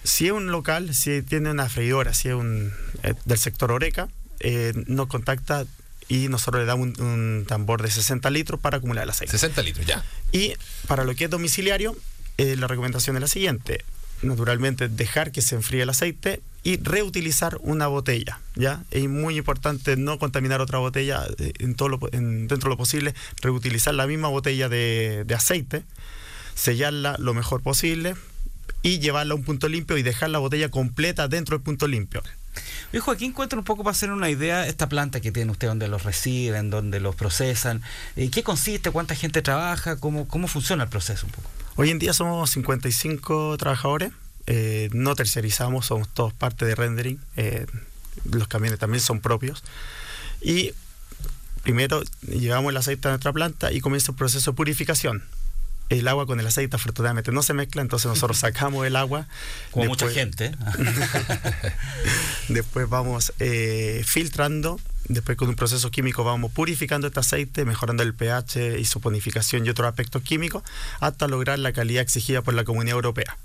Si 0.05 0.27
es 0.27 0.31
un 0.31 0.47
local, 0.51 0.93
si 0.95 1.21
tiene 1.23 1.49
una 1.51 1.67
freidora, 1.67 2.13
si 2.13 2.29
es 2.29 2.35
un, 2.35 2.71
eh, 3.03 3.13
del 3.25 3.37
sector 3.37 3.71
Oreca, 3.71 4.07
eh, 4.39 4.71
nos 4.87 5.07
contacta 5.07 5.65
y 6.07 6.27
nosotros 6.29 6.61
le 6.61 6.67
damos 6.67 6.99
un, 6.99 7.01
un 7.05 7.45
tambor 7.47 7.81
de 7.81 7.89
60 7.89 8.29
litros 8.29 8.59
para 8.59 8.77
acumular 8.77 9.03
el 9.03 9.09
aceite. 9.09 9.31
60 9.31 9.61
litros, 9.63 9.85
ya. 9.85 10.03
Y 10.31 10.53
para 10.87 11.03
lo 11.03 11.15
que 11.15 11.25
es 11.25 11.29
domiciliario, 11.29 11.95
eh, 12.37 12.55
la 12.55 12.67
recomendación 12.67 13.15
es 13.17 13.21
la 13.21 13.27
siguiente. 13.27 13.83
Naturalmente, 14.21 14.87
dejar 14.87 15.31
que 15.31 15.41
se 15.41 15.55
enfríe 15.55 15.81
el 15.81 15.89
aceite 15.89 16.41
y 16.63 16.77
reutilizar 16.77 17.57
una 17.61 17.87
botella. 17.87 18.39
¿ya? 18.55 18.83
Es 18.91 19.07
muy 19.09 19.37
importante 19.37 19.97
no 19.97 20.19
contaminar 20.19 20.61
otra 20.61 20.77
botella 20.79 21.25
en 21.39 21.75
todo 21.75 21.89
lo 21.89 21.99
en- 22.11 22.47
dentro 22.47 22.69
de 22.69 22.73
lo 22.73 22.77
posible, 22.77 23.13
reutilizar 23.41 23.93
la 23.95 24.07
misma 24.07 24.27
botella 24.29 24.69
de, 24.69 25.23
de 25.25 25.35
aceite, 25.35 25.83
sellarla 26.55 27.15
lo 27.19 27.33
mejor 27.33 27.61
posible 27.61 28.15
y 28.81 28.99
llevarla 28.99 29.33
a 29.33 29.35
un 29.37 29.43
punto 29.43 29.67
limpio 29.67 29.97
y 29.97 30.03
dejar 30.03 30.29
la 30.29 30.39
botella 30.39 30.69
completa 30.69 31.27
dentro 31.27 31.57
del 31.57 31.63
punto 31.63 31.87
limpio. 31.87 32.21
Oye, 32.91 32.99
Joaquín, 32.99 33.33
cuéntanos 33.33 33.61
un 33.61 33.65
poco 33.65 33.83
para 33.83 33.91
hacer 33.91 34.11
una 34.11 34.29
idea 34.29 34.67
esta 34.67 34.87
planta 34.87 35.19
que 35.19 35.31
tiene 35.31 35.51
usted, 35.51 35.67
donde 35.67 35.87
los 35.87 36.03
reciben, 36.03 36.69
donde 36.69 36.99
los 36.99 37.15
procesan. 37.15 37.81
Eh, 38.15 38.29
¿Qué 38.29 38.43
consiste? 38.43 38.91
¿Cuánta 38.91 39.15
gente 39.15 39.41
trabaja? 39.41 39.97
¿Cómo, 39.97 40.27
cómo 40.27 40.47
funciona 40.47 40.83
el 40.83 40.89
proceso 40.89 41.25
un 41.25 41.31
poco? 41.31 41.49
Hoy 41.75 41.89
en 41.89 41.99
día 41.99 42.13
somos 42.13 42.51
55 42.51 43.57
trabajadores, 43.57 44.11
eh, 44.47 44.89
no 44.93 45.15
tercerizamos, 45.15 45.87
somos 45.87 46.07
todos 46.13 46.33
parte 46.33 46.65
de 46.65 46.75
rendering. 46.75 47.19
eh, 47.35 47.65
los 48.23 48.47
camiones 48.47 48.79
también 48.79 49.01
son 49.01 49.19
propios. 49.19 49.63
Y 50.41 50.71
primero 51.63 52.01
llevamos 52.21 52.69
el 52.69 52.77
aceite 52.77 53.09
a 53.09 53.11
nuestra 53.11 53.33
planta 53.33 53.73
y 53.73 53.81
comienza 53.81 54.11
el 54.11 54.17
proceso 54.17 54.51
de 54.51 54.55
purificación 54.55 55.23
el 55.89 56.07
agua 56.07 56.25
con 56.25 56.39
el 56.39 56.47
aceite 56.47 56.75
afortunadamente 56.75 57.31
no 57.31 57.43
se 57.43 57.53
mezcla, 57.53 57.81
entonces 57.81 58.07
nosotros 58.07 58.37
sacamos 58.39 58.85
el 58.85 58.95
agua. 58.95 59.27
Como 59.71 59.85
mucha 59.85 60.09
gente. 60.09 60.51
después 62.49 62.89
vamos 62.89 63.33
eh, 63.39 64.03
filtrando, 64.05 64.79
después 65.07 65.37
con 65.37 65.49
un 65.49 65.55
proceso 65.55 65.91
químico 65.91 66.23
vamos 66.23 66.51
purificando 66.51 67.07
este 67.07 67.19
aceite, 67.19 67.65
mejorando 67.65 68.03
el 68.03 68.13
pH 68.13 68.79
y 68.79 68.85
su 68.85 69.01
ponificación 69.01 69.65
y 69.65 69.69
otros 69.69 69.87
aspectos 69.87 70.21
químicos, 70.21 70.63
hasta 70.99 71.27
lograr 71.27 71.59
la 71.59 71.73
calidad 71.73 72.01
exigida 72.01 72.41
por 72.41 72.53
la 72.53 72.63
Comunidad 72.63 72.95
Europea. 72.95 73.37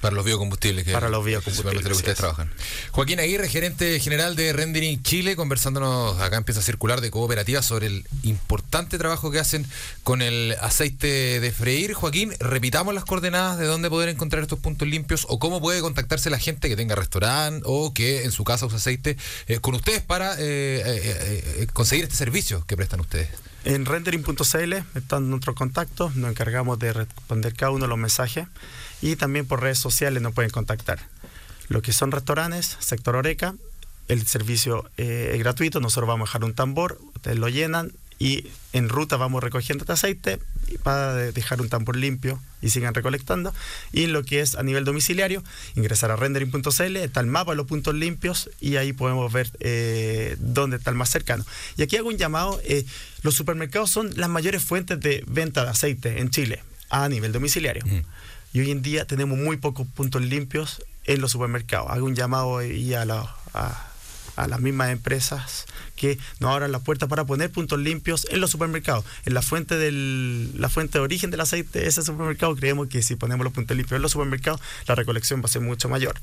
Para 0.00 0.14
los 0.14 0.24
biocombustibles 0.24 0.84
que, 0.84 0.92
para 0.92 1.08
los 1.08 1.24
biocombustibles 1.24 1.82
que 1.82 1.92
ustedes 1.92 2.18
trabajan. 2.18 2.50
Joaquín 2.90 3.18
Aguirre, 3.18 3.48
gerente 3.48 3.98
general 3.98 4.36
de 4.36 4.52
Rendering 4.52 5.02
Chile, 5.02 5.36
conversándonos 5.36 6.20
acá 6.20 6.36
empieza 6.36 6.60
a 6.60 6.62
circular 6.62 7.00
de 7.00 7.10
cooperativa 7.10 7.62
sobre 7.62 7.86
el 7.86 8.06
importante 8.22 8.98
trabajo 8.98 9.30
que 9.30 9.38
hacen 9.38 9.66
con 10.02 10.22
el 10.22 10.54
aceite 10.60 11.40
de 11.40 11.52
freír. 11.52 11.94
Joaquín, 11.94 12.34
repitamos 12.38 12.94
las 12.94 13.04
coordenadas 13.04 13.58
de 13.58 13.66
dónde 13.66 13.88
poder 13.88 14.08
encontrar 14.08 14.42
estos 14.42 14.58
puntos 14.58 14.86
limpios 14.86 15.26
o 15.28 15.38
cómo 15.38 15.60
puede 15.60 15.80
contactarse 15.80 16.30
la 16.30 16.38
gente 16.38 16.68
que 16.68 16.76
tenga 16.76 16.94
restaurante 16.94 17.62
o 17.64 17.92
que 17.94 18.24
en 18.24 18.32
su 18.32 18.44
casa 18.44 18.66
use 18.66 18.76
aceite 18.76 19.16
eh, 19.46 19.58
con 19.60 19.74
ustedes 19.74 20.02
para 20.02 20.34
eh, 20.34 20.82
eh, 20.84 21.66
conseguir 21.72 22.04
este 22.04 22.16
servicio 22.16 22.64
que 22.66 22.76
prestan 22.76 23.00
ustedes. 23.00 23.28
En 23.64 23.84
rendering.cl 23.84 24.74
están 24.94 25.28
nuestros 25.28 25.56
contactos, 25.56 26.14
nos 26.14 26.30
encargamos 26.30 26.78
de 26.78 26.92
responder 26.92 27.54
cada 27.54 27.72
uno 27.72 27.86
de 27.86 27.88
los 27.88 27.98
mensajes 27.98 28.46
y 29.02 29.16
también 29.16 29.46
por 29.46 29.62
redes 29.62 29.78
sociales 29.78 30.22
nos 30.22 30.32
pueden 30.32 30.50
contactar. 30.50 31.00
Lo 31.68 31.82
que 31.82 31.92
son 31.92 32.12
restaurantes, 32.12 32.76
sector 32.80 33.16
Oreca, 33.16 33.54
el 34.08 34.26
servicio 34.26 34.88
eh, 34.96 35.32
es 35.34 35.38
gratuito, 35.40 35.80
nosotros 35.80 36.08
vamos 36.08 36.28
a 36.28 36.30
dejar 36.30 36.44
un 36.44 36.54
tambor, 36.54 37.00
ustedes 37.14 37.38
lo 37.38 37.48
llenan 37.48 37.92
y 38.18 38.46
en 38.72 38.88
ruta 38.88 39.16
vamos 39.16 39.42
recogiendo 39.42 39.82
este 39.82 39.92
aceite 39.92 40.38
para 40.82 41.14
dejar 41.14 41.60
un 41.60 41.68
tambor 41.68 41.96
limpio 41.96 42.40
y 42.62 42.70
sigan 42.70 42.94
recolectando. 42.94 43.52
Y 43.92 44.06
lo 44.06 44.22
que 44.24 44.40
es 44.40 44.54
a 44.54 44.62
nivel 44.62 44.84
domiciliario, 44.84 45.42
ingresar 45.74 46.10
a 46.10 46.16
rendering.cl, 46.16 46.96
está 46.96 47.20
el 47.20 47.26
mapa 47.26 47.52
de 47.52 47.56
los 47.56 47.66
puntos 47.66 47.94
limpios 47.94 48.50
y 48.60 48.76
ahí 48.76 48.92
podemos 48.92 49.32
ver 49.32 49.50
eh, 49.60 50.36
dónde 50.38 50.78
está 50.78 50.90
el 50.90 50.96
más 50.96 51.10
cercano. 51.10 51.44
Y 51.76 51.82
aquí 51.82 51.96
hago 51.96 52.08
un 52.08 52.16
llamado, 52.16 52.60
eh, 52.64 52.86
los 53.22 53.34
supermercados 53.34 53.90
son 53.90 54.10
las 54.16 54.30
mayores 54.30 54.62
fuentes 54.64 54.98
de 55.00 55.22
venta 55.26 55.64
de 55.64 55.70
aceite 55.70 56.20
en 56.20 56.30
Chile 56.30 56.62
a 56.88 57.08
nivel 57.08 57.32
domiciliario. 57.32 57.84
Y 58.56 58.60
hoy 58.60 58.70
en 58.70 58.80
día 58.80 59.04
tenemos 59.04 59.36
muy 59.36 59.58
pocos 59.58 59.86
puntos 59.86 60.22
limpios 60.22 60.82
en 61.04 61.20
los 61.20 61.32
supermercados. 61.32 61.90
Hago 61.90 62.06
un 62.06 62.14
llamado 62.14 62.64
y 62.64 62.94
a, 62.94 63.04
las 63.04 64.60
mismas 64.60 64.92
empresas 64.92 65.66
que 65.94 66.18
nos 66.40 66.52
abran 66.52 66.72
las 66.72 66.80
puertas 66.80 67.06
para 67.06 67.26
poner 67.26 67.52
puntos 67.52 67.78
limpios 67.78 68.26
en 68.30 68.40
los 68.40 68.50
supermercados. 68.50 69.04
En 69.26 69.34
la 69.34 69.42
fuente 69.42 69.76
del, 69.76 70.58
la 70.58 70.70
fuente 70.70 70.96
de 70.96 71.04
origen 71.04 71.30
del 71.30 71.42
aceite, 71.42 71.86
ese 71.86 72.00
supermercado, 72.00 72.56
creemos 72.56 72.88
que 72.88 73.02
si 73.02 73.14
ponemos 73.14 73.44
los 73.44 73.52
puntos 73.52 73.76
limpios 73.76 73.98
en 73.98 74.00
los 74.00 74.12
supermercados, 74.12 74.62
la 74.86 74.94
recolección 74.94 75.42
va 75.42 75.44
a 75.44 75.48
ser 75.48 75.60
mucho 75.60 75.90
mayor. 75.90 76.14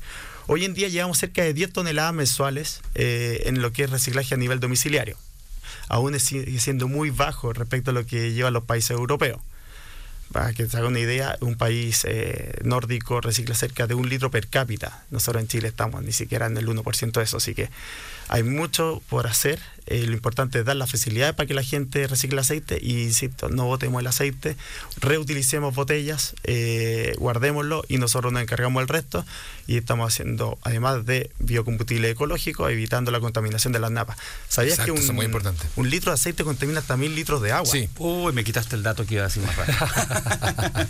Hoy 0.48 0.64
en 0.64 0.74
día 0.74 0.88
llevamos 0.88 1.18
cerca 1.18 1.44
de 1.44 1.54
10 1.54 1.72
toneladas 1.72 2.14
mensuales 2.14 2.80
eh, 2.96 3.44
en 3.46 3.62
lo 3.62 3.72
que 3.72 3.84
es 3.84 3.90
reciclaje 3.90 4.34
a 4.34 4.38
nivel 4.38 4.58
domiciliario. 4.58 5.16
Aún 5.86 6.18
sigue 6.18 6.58
siendo 6.58 6.88
muy 6.88 7.10
bajo 7.10 7.52
respecto 7.52 7.92
a 7.92 7.94
lo 7.94 8.04
que 8.04 8.32
llevan 8.32 8.54
los 8.54 8.64
países 8.64 8.90
europeos. 8.90 9.40
Para 10.34 10.52
que 10.52 10.68
se 10.68 10.76
haga 10.76 10.88
una 10.88 10.98
idea, 10.98 11.38
un 11.42 11.54
país 11.54 12.04
eh, 12.08 12.58
nórdico 12.64 13.20
recicla 13.20 13.54
cerca 13.54 13.86
de 13.86 13.94
un 13.94 14.08
litro 14.08 14.32
per 14.32 14.48
cápita. 14.48 15.04
Nosotros 15.12 15.40
en 15.40 15.46
Chile 15.46 15.68
estamos 15.68 16.02
ni 16.02 16.10
siquiera 16.10 16.46
en 16.46 16.56
el 16.56 16.66
1% 16.66 17.12
de 17.12 17.22
eso, 17.22 17.36
así 17.36 17.54
que 17.54 17.70
hay 18.28 18.42
mucho 18.42 19.02
por 19.08 19.26
hacer. 19.26 19.58
Eh, 19.86 20.06
lo 20.06 20.14
importante 20.14 20.60
es 20.60 20.64
dar 20.64 20.76
las 20.76 20.90
facilidades 20.90 21.34
para 21.34 21.46
que 21.46 21.52
la 21.52 21.62
gente 21.62 22.06
recicle 22.06 22.40
aceite 22.40 22.78
y, 22.80 23.02
insisto, 23.02 23.50
no 23.50 23.66
botemos 23.66 24.00
el 24.00 24.06
aceite, 24.06 24.56
reutilicemos 24.98 25.74
botellas, 25.74 26.34
eh, 26.44 27.14
guardémoslo 27.18 27.84
y 27.86 27.98
nosotros 27.98 28.32
nos 28.32 28.40
encargamos 28.40 28.80
del 28.80 28.88
resto 28.88 29.26
y 29.66 29.76
estamos 29.76 30.10
haciendo, 30.10 30.58
además 30.62 31.04
de 31.04 31.30
biocombustible 31.38 32.08
ecológico, 32.08 32.66
evitando 32.70 33.10
la 33.10 33.20
contaminación 33.20 33.74
de 33.74 33.78
las 33.78 33.90
napas. 33.90 34.16
¿Sabías 34.48 34.78
que 34.80 34.90
un, 34.90 35.14
muy 35.14 35.26
importante. 35.26 35.66
un 35.76 35.90
litro 35.90 36.12
de 36.12 36.14
aceite 36.14 36.44
contamina 36.44 36.80
hasta 36.80 36.96
mil 36.96 37.14
litros 37.14 37.42
de 37.42 37.52
agua? 37.52 37.70
Sí. 37.70 37.90
Uy, 37.98 38.32
me 38.32 38.42
quitaste 38.42 38.76
el 38.76 38.82
dato 38.82 39.04
que 39.04 39.14
iba 39.14 39.24
a 39.24 39.26
decir 39.26 39.42
más 39.42 39.54
rápido. 39.54 40.88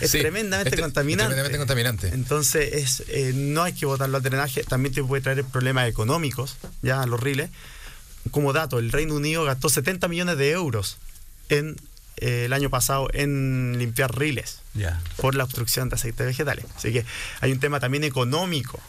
es 0.02 0.10
tremendamente 0.10 0.78
contaminante. 0.78 1.34
tremendamente 1.34 1.58
contaminante. 1.58 2.08
Entonces, 2.08 2.74
es, 2.74 3.04
eh, 3.08 3.32
no 3.34 3.62
hay 3.62 3.72
que 3.72 3.86
botarlo 3.86 4.18
al 4.18 4.22
drenaje, 4.22 4.64
también 4.64 4.94
te 4.94 5.02
puede 5.02 5.22
traer 5.22 5.44
problemas 5.44 5.88
económicos 5.88 6.56
ya 6.82 7.04
los 7.06 7.20
riles. 7.20 7.50
Como 8.30 8.52
dato, 8.52 8.78
el 8.78 8.90
Reino 8.90 9.14
Unido 9.14 9.44
gastó 9.44 9.68
70 9.68 10.08
millones 10.08 10.38
de 10.38 10.50
euros 10.50 10.98
en 11.48 11.76
eh, 12.16 12.44
el 12.44 12.52
año 12.52 12.70
pasado 12.70 13.08
en 13.12 13.76
limpiar 13.76 14.16
riles 14.16 14.60
por 15.16 15.34
la 15.34 15.44
obstrucción 15.44 15.88
de 15.88 15.96
aceites 15.96 16.24
vegetales. 16.24 16.64
Así 16.76 16.92
que 16.92 17.04
hay 17.40 17.50
un 17.50 17.58
tema 17.58 17.80
también 17.80 18.04
económico 18.04 18.80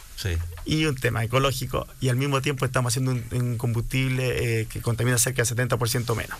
y 0.64 0.84
un 0.84 0.94
tema 0.94 1.24
ecológico 1.24 1.86
y 2.00 2.08
al 2.08 2.16
mismo 2.16 2.40
tiempo 2.40 2.64
estamos 2.64 2.92
haciendo 2.92 3.12
un, 3.12 3.58
combustible 3.58 4.60
eh, 4.60 4.66
que 4.66 4.80
contamina 4.80 5.18
cerca 5.18 5.42
del 5.42 5.68
70% 5.68 6.14
menos. 6.14 6.38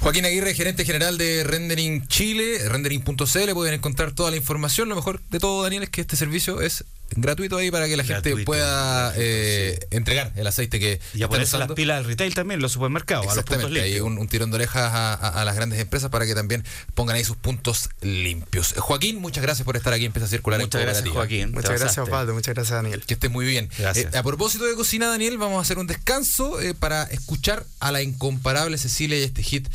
Joaquín 0.00 0.24
Aguirre, 0.24 0.54
gerente 0.54 0.86
general 0.86 1.18
de 1.18 1.44
Rendering 1.44 2.06
Chile, 2.08 2.66
rendering.cl, 2.66 3.52
pueden 3.52 3.74
encontrar 3.74 4.12
toda 4.12 4.30
la 4.30 4.36
información. 4.36 4.88
Lo 4.88 4.96
mejor 4.96 5.20
de 5.30 5.38
todo, 5.38 5.62
Daniel, 5.62 5.82
es 5.82 5.90
que 5.90 6.00
este 6.00 6.16
servicio 6.16 6.62
es 6.62 6.84
gratuito 7.16 7.56
ahí 7.56 7.70
para 7.70 7.86
que 7.86 7.96
la 7.96 8.04
gente 8.04 8.36
pueda 8.44 9.12
eh, 9.16 9.86
entregar 9.90 10.32
el 10.36 10.46
aceite 10.46 10.78
que 10.78 11.00
y 11.14 11.22
a 11.22 11.28
ponerse 11.28 11.58
las 11.58 11.72
pilas 11.72 11.98
del 11.98 12.06
retail 12.06 12.34
también, 12.34 12.60
los 12.60 12.72
supermercados, 12.72 13.26
a 13.28 13.34
los 13.34 13.44
puntos 13.44 13.70
limpios. 13.70 13.94
Hay 13.94 14.00
un, 14.00 14.28
tirón 14.28 14.50
de 14.50 14.56
orejas 14.56 14.90
a, 14.92 15.44
las 15.44 15.54
grandes 15.56 15.78
empresas 15.78 16.10
para 16.10 16.26
que 16.26 16.34
también 16.34 16.64
pongan 16.94 17.16
ahí 17.16 17.24
sus 17.24 17.36
puntos 17.36 17.90
limpios. 18.00 18.74
Joaquín, 18.78 19.20
muchas 19.20 19.42
gracias 19.42 19.64
por 19.64 19.76
estar 19.76 19.92
aquí 19.92 20.04
en 20.04 20.12
a 20.22 20.26
Circular 20.26 20.60
muchas 20.60 20.82
gracias, 20.82 21.08
Joaquín. 21.08 21.52
Muchas 21.52 21.70
gracias, 21.70 21.98
Osvaldo. 21.98 22.34
Muchas 22.34 22.54
gracias, 22.54 22.82
Daniel. 22.82 23.02
Que 23.04 23.14
estés 23.14 23.30
muy 23.30 23.46
bien. 23.46 23.68
Eh, 23.78 24.08
a 24.14 24.22
propósito 24.22 24.64
de 24.64 24.74
cocina, 24.74 25.08
Daniel, 25.08 25.38
vamos 25.38 25.58
a 25.58 25.62
hacer 25.62 25.78
un 25.78 25.86
descanso 25.86 26.60
eh, 26.60 26.74
para 26.74 27.04
escuchar 27.04 27.64
a 27.80 27.92
la 27.92 28.02
incomparable 28.02 28.78
Cecilia 28.78 29.18
y 29.18 29.22
este 29.22 29.42
hit 29.42 29.68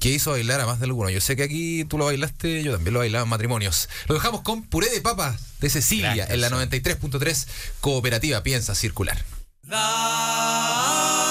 que 0.00 0.08
hizo 0.08 0.32
bailar 0.32 0.60
a 0.60 0.66
más 0.66 0.80
de 0.80 0.86
alguno. 0.86 1.10
Yo 1.10 1.20
sé 1.20 1.36
que 1.36 1.44
aquí 1.44 1.84
tú 1.84 1.98
lo 1.98 2.06
bailaste, 2.06 2.62
yo 2.64 2.72
también 2.72 2.94
lo 2.94 3.00
bailaba 3.00 3.24
en 3.24 3.28
matrimonios. 3.28 3.88
Lo 4.08 4.14
dejamos 4.14 4.40
con 4.40 4.64
puré 4.64 4.88
de 4.90 5.00
papas 5.00 5.40
de 5.60 5.70
Cecilia 5.70 6.26
en 6.28 6.40
la 6.40 6.50
93.3 6.50 7.46
Cooperativa 7.80 8.42
Piensa 8.42 8.74
Circular. 8.74 9.22
para 9.68 11.29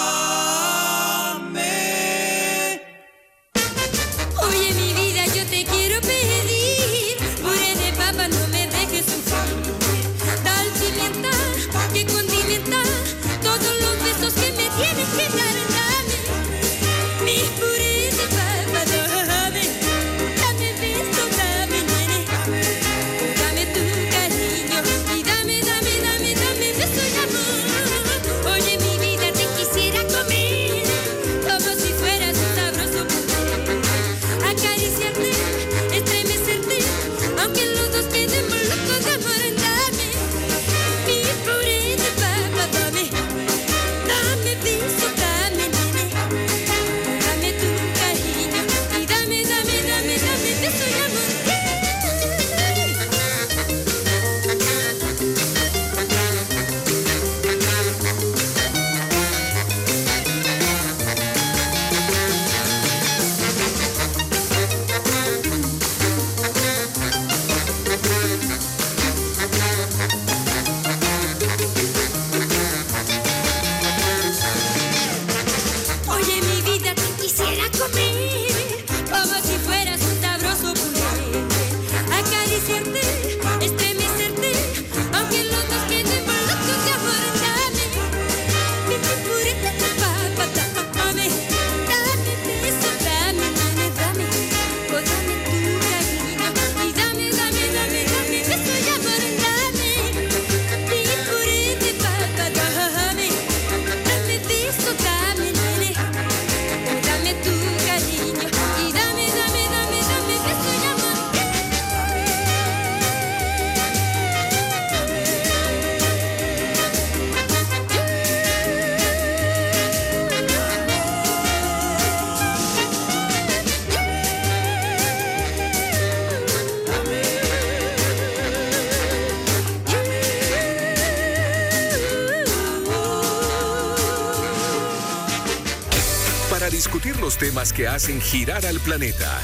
los 137.21 137.37
temas 137.37 137.71
que 137.71 137.87
hacen 137.87 138.19
girar 138.19 138.65
al 138.65 138.79
planeta. 138.81 139.41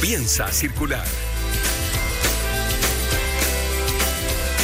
Piensa 0.00 0.52
circular. 0.52 1.06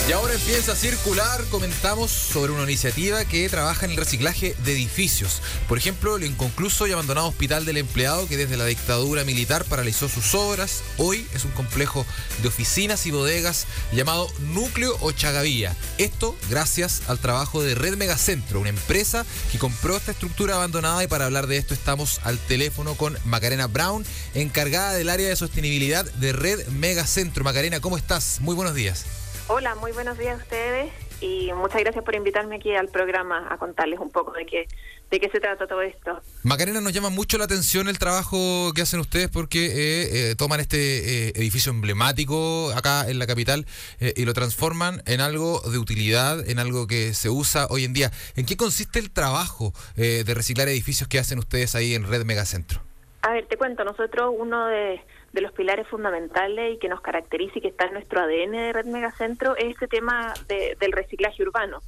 Y 0.06 0.12
ahora 0.12 0.34
empieza 0.34 0.72
a 0.72 0.76
circular, 0.76 1.42
comentamos 1.50 2.10
sobre 2.10 2.52
una 2.52 2.64
iniciativa 2.64 3.24
que 3.24 3.48
trabaja 3.48 3.86
en 3.86 3.92
el 3.92 3.96
reciclaje 3.96 4.54
de 4.62 4.72
edificios. 4.72 5.40
Por 5.66 5.78
ejemplo, 5.78 6.16
el 6.16 6.24
inconcluso 6.24 6.86
y 6.86 6.92
abandonado 6.92 7.28
Hospital 7.28 7.64
del 7.64 7.78
Empleado 7.78 8.28
que 8.28 8.36
desde 8.36 8.58
la 8.58 8.66
dictadura 8.66 9.24
militar 9.24 9.64
paralizó 9.64 10.10
sus 10.10 10.34
obras. 10.34 10.82
Hoy 10.98 11.26
es 11.32 11.46
un 11.46 11.52
complejo 11.52 12.04
de 12.42 12.48
oficinas 12.48 13.06
y 13.06 13.12
bodegas 13.12 13.66
llamado 13.92 14.30
Núcleo 14.40 14.94
Ochagavía. 15.00 15.74
Esto 15.96 16.36
gracias 16.50 17.00
al 17.08 17.18
trabajo 17.18 17.62
de 17.62 17.74
Red 17.74 17.96
Megacentro, 17.96 18.60
una 18.60 18.68
empresa 18.68 19.24
que 19.52 19.58
compró 19.58 19.96
esta 19.96 20.12
estructura 20.12 20.56
abandonada 20.56 21.02
y 21.02 21.06
para 21.06 21.24
hablar 21.24 21.46
de 21.46 21.56
esto 21.56 21.72
estamos 21.72 22.20
al 22.24 22.36
teléfono 22.36 22.94
con 22.94 23.16
Macarena 23.24 23.68
Brown, 23.68 24.04
encargada 24.34 24.92
del 24.92 25.08
área 25.08 25.30
de 25.30 25.36
sostenibilidad 25.36 26.04
de 26.04 26.34
Red 26.34 26.66
Megacentro. 26.68 27.42
Macarena, 27.42 27.80
¿cómo 27.80 27.96
estás? 27.96 28.42
Muy 28.42 28.54
buenos 28.54 28.74
días. 28.74 29.06
Hola, 29.46 29.74
muy 29.74 29.92
buenos 29.92 30.16
días 30.16 30.40
a 30.40 30.42
ustedes 30.42 30.90
y 31.20 31.52
muchas 31.52 31.82
gracias 31.82 32.02
por 32.02 32.14
invitarme 32.14 32.56
aquí 32.56 32.74
al 32.74 32.88
programa 32.88 33.46
a 33.50 33.58
contarles 33.58 34.00
un 34.00 34.10
poco 34.10 34.32
de 34.32 34.46
qué, 34.46 34.66
de 35.10 35.20
qué 35.20 35.28
se 35.28 35.38
trata 35.38 35.66
todo 35.66 35.82
esto. 35.82 36.18
Macarena, 36.44 36.80
nos 36.80 36.94
llama 36.94 37.10
mucho 37.10 37.36
la 37.36 37.44
atención 37.44 37.88
el 37.88 37.98
trabajo 37.98 38.72
que 38.74 38.80
hacen 38.80 39.00
ustedes 39.00 39.28
porque 39.28 39.66
eh, 39.66 40.30
eh, 40.30 40.34
toman 40.34 40.60
este 40.60 41.28
eh, 41.28 41.32
edificio 41.36 41.72
emblemático 41.72 42.72
acá 42.74 43.06
en 43.06 43.18
la 43.18 43.26
capital 43.26 43.66
y 44.00 44.24
lo 44.24 44.32
transforman 44.32 45.02
en 45.04 45.20
algo 45.20 45.60
de 45.60 45.76
utilidad, 45.76 46.48
en 46.48 46.58
algo 46.58 46.86
que 46.86 47.12
se 47.12 47.28
usa 47.28 47.66
hoy 47.68 47.84
en 47.84 47.92
día. 47.92 48.12
¿En 48.36 48.46
qué 48.46 48.56
consiste 48.56 48.98
el 48.98 49.10
trabajo 49.10 49.74
de 49.94 50.24
reciclar 50.34 50.68
edificios 50.68 51.06
que 51.06 51.18
hacen 51.18 51.38
ustedes 51.38 51.74
ahí 51.74 51.94
en 51.94 52.08
Red 52.08 52.24
Megacentro? 52.24 52.80
A 53.20 53.32
ver, 53.32 53.46
te 53.46 53.58
cuento, 53.58 53.84
nosotros 53.84 54.34
uno 54.38 54.66
de 54.66 55.02
de 55.34 55.40
los 55.40 55.50
pilares 55.50 55.88
fundamentales 55.88 56.74
y 56.74 56.78
que 56.78 56.88
nos 56.88 57.00
caracteriza 57.00 57.58
y 57.58 57.60
que 57.60 57.68
está 57.68 57.86
en 57.86 57.94
nuestro 57.94 58.20
ADN 58.20 58.52
de 58.52 58.72
Red 58.72 58.86
Megacentro 58.86 59.56
es 59.56 59.72
este 59.72 59.88
tema 59.88 60.32
del 60.48 60.92
reciclaje 60.92 61.42
urbano. 61.42 61.80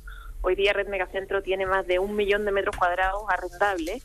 Hoy 0.43 0.57
día 0.57 0.73
Red 0.73 0.88
Megacentro 0.88 1.43
tiene 1.43 1.65
más 1.65 1.87
de 1.87 2.00
un 2.00 2.17
millón 2.17 2.45
de 2.45 2.50
metros 2.50 2.76
cuadrados 2.76 3.23
arrendables 3.29 4.05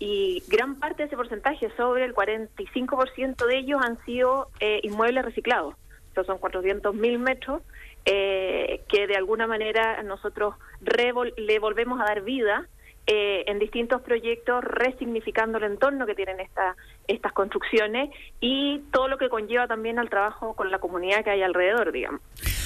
y 0.00 0.42
gran 0.48 0.74
parte 0.74 1.02
de 1.02 1.06
ese 1.06 1.16
porcentaje, 1.16 1.70
sobre 1.76 2.04
el 2.04 2.14
45% 2.14 3.46
de 3.46 3.58
ellos, 3.58 3.80
han 3.80 3.96
sido 4.04 4.48
eh, 4.58 4.80
inmuebles 4.82 5.24
reciclados. 5.24 5.76
Estos 6.08 6.26
son 6.26 6.38
400 6.38 6.92
mil 6.92 7.20
metros 7.20 7.62
eh, 8.06 8.80
que 8.88 9.06
de 9.06 9.14
alguna 9.14 9.46
manera 9.46 10.02
nosotros 10.02 10.56
le 10.80 11.58
volvemos 11.60 12.00
a 12.00 12.04
dar 12.04 12.22
vida 12.22 12.66
eh, 13.12 13.42
en 13.48 13.58
distintos 13.58 14.02
proyectos 14.02 14.62
resignificando 14.62 15.58
el 15.58 15.64
entorno 15.64 16.06
que 16.06 16.14
tienen 16.14 16.38
esta, 16.38 16.76
estas 17.08 17.32
construcciones 17.32 18.08
y 18.38 18.82
todo 18.92 19.08
lo 19.08 19.18
que 19.18 19.28
conlleva 19.28 19.66
también 19.66 19.98
al 19.98 20.08
trabajo 20.08 20.54
con 20.54 20.70
la 20.70 20.78
comunidad 20.78 21.24
que 21.24 21.30
hay 21.30 21.42
alrededor, 21.42 21.90
digamos. 21.90 22.20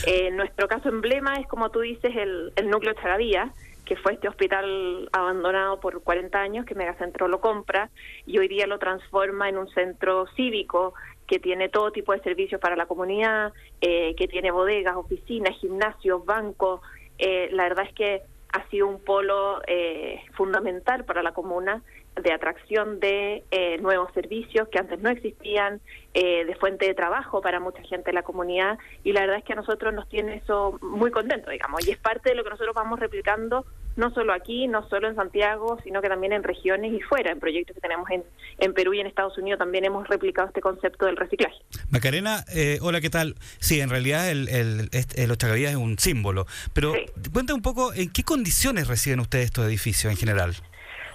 Eh, 0.06 0.30
nuestro 0.32 0.68
caso 0.68 0.90
emblema 0.90 1.36
es, 1.36 1.46
como 1.46 1.70
tú 1.70 1.80
dices, 1.80 2.14
el, 2.14 2.52
el 2.56 2.68
núcleo 2.68 2.92
Chagadía, 2.92 3.52
que 3.86 3.96
fue 3.96 4.12
este 4.12 4.28
hospital 4.28 5.08
abandonado 5.12 5.80
por 5.80 6.02
40 6.02 6.38
años, 6.38 6.66
que 6.66 6.74
Megacentro 6.74 7.26
lo 7.26 7.40
compra 7.40 7.88
y 8.26 8.36
hoy 8.36 8.48
día 8.48 8.66
lo 8.66 8.78
transforma 8.78 9.48
en 9.48 9.56
un 9.56 9.70
centro 9.70 10.26
cívico 10.36 10.92
que 11.26 11.38
tiene 11.38 11.70
todo 11.70 11.90
tipo 11.90 12.12
de 12.12 12.20
servicios 12.20 12.60
para 12.60 12.76
la 12.76 12.84
comunidad, 12.84 13.54
eh, 13.80 14.14
que 14.14 14.28
tiene 14.28 14.50
bodegas, 14.50 14.96
oficinas, 14.96 15.56
gimnasios, 15.58 16.22
bancos. 16.26 16.82
Eh, 17.16 17.48
la 17.52 17.62
verdad 17.62 17.86
es 17.88 17.94
que 17.94 18.22
ha 18.54 18.68
sido 18.68 18.86
un 18.86 19.00
polo 19.00 19.60
eh, 19.66 20.20
fundamental 20.34 21.04
para 21.04 21.22
la 21.22 21.32
comuna 21.32 21.82
de 22.22 22.32
atracción 22.32 23.00
de 23.00 23.44
eh, 23.50 23.78
nuevos 23.78 24.12
servicios 24.12 24.68
que 24.68 24.78
antes 24.78 25.00
no 25.00 25.10
existían, 25.10 25.80
eh, 26.14 26.44
de 26.44 26.54
fuente 26.54 26.86
de 26.86 26.94
trabajo 26.94 27.40
para 27.40 27.58
mucha 27.60 27.82
gente 27.82 28.10
de 28.10 28.12
la 28.12 28.22
comunidad 28.22 28.78
y 29.02 29.12
la 29.12 29.22
verdad 29.22 29.38
es 29.38 29.44
que 29.44 29.52
a 29.52 29.56
nosotros 29.56 29.92
nos 29.92 30.08
tiene 30.08 30.36
eso 30.36 30.78
muy 30.80 31.10
contento, 31.10 31.50
digamos, 31.50 31.86
y 31.86 31.90
es 31.90 31.98
parte 31.98 32.30
de 32.30 32.36
lo 32.36 32.44
que 32.44 32.50
nosotros 32.50 32.74
vamos 32.74 33.00
replicando 33.00 33.64
no 33.96 34.12
solo 34.12 34.32
aquí, 34.32 34.66
no 34.66 34.88
solo 34.88 35.08
en 35.08 35.14
Santiago, 35.14 35.78
sino 35.84 36.02
que 36.02 36.08
también 36.08 36.32
en 36.32 36.42
regiones 36.42 36.92
y 36.92 37.00
fuera, 37.00 37.30
en 37.30 37.40
proyectos 37.40 37.74
que 37.74 37.80
tenemos 37.80 38.10
en, 38.10 38.24
en 38.58 38.74
Perú 38.74 38.94
y 38.94 39.00
en 39.00 39.06
Estados 39.06 39.38
Unidos 39.38 39.58
también 39.58 39.84
hemos 39.84 40.08
replicado 40.08 40.48
este 40.48 40.60
concepto 40.60 41.06
del 41.06 41.16
reciclaje. 41.16 41.56
Macarena, 41.90 42.44
eh, 42.54 42.78
hola, 42.82 43.00
¿qué 43.00 43.10
tal? 43.10 43.36
Sí, 43.60 43.80
en 43.80 43.90
realidad 43.90 44.30
el, 44.30 44.48
el, 44.48 44.90
el 44.92 45.30
es 45.64 45.76
un 45.76 45.98
símbolo, 45.98 46.46
pero 46.72 46.94
cuenta 47.32 47.54
un 47.54 47.62
poco 47.62 47.94
en 47.94 48.10
qué 48.10 48.24
condiciones 48.24 48.88
reciben 48.88 49.20
ustedes 49.20 49.46
estos 49.46 49.66
edificios 49.66 50.12
en 50.12 50.18
general. 50.18 50.54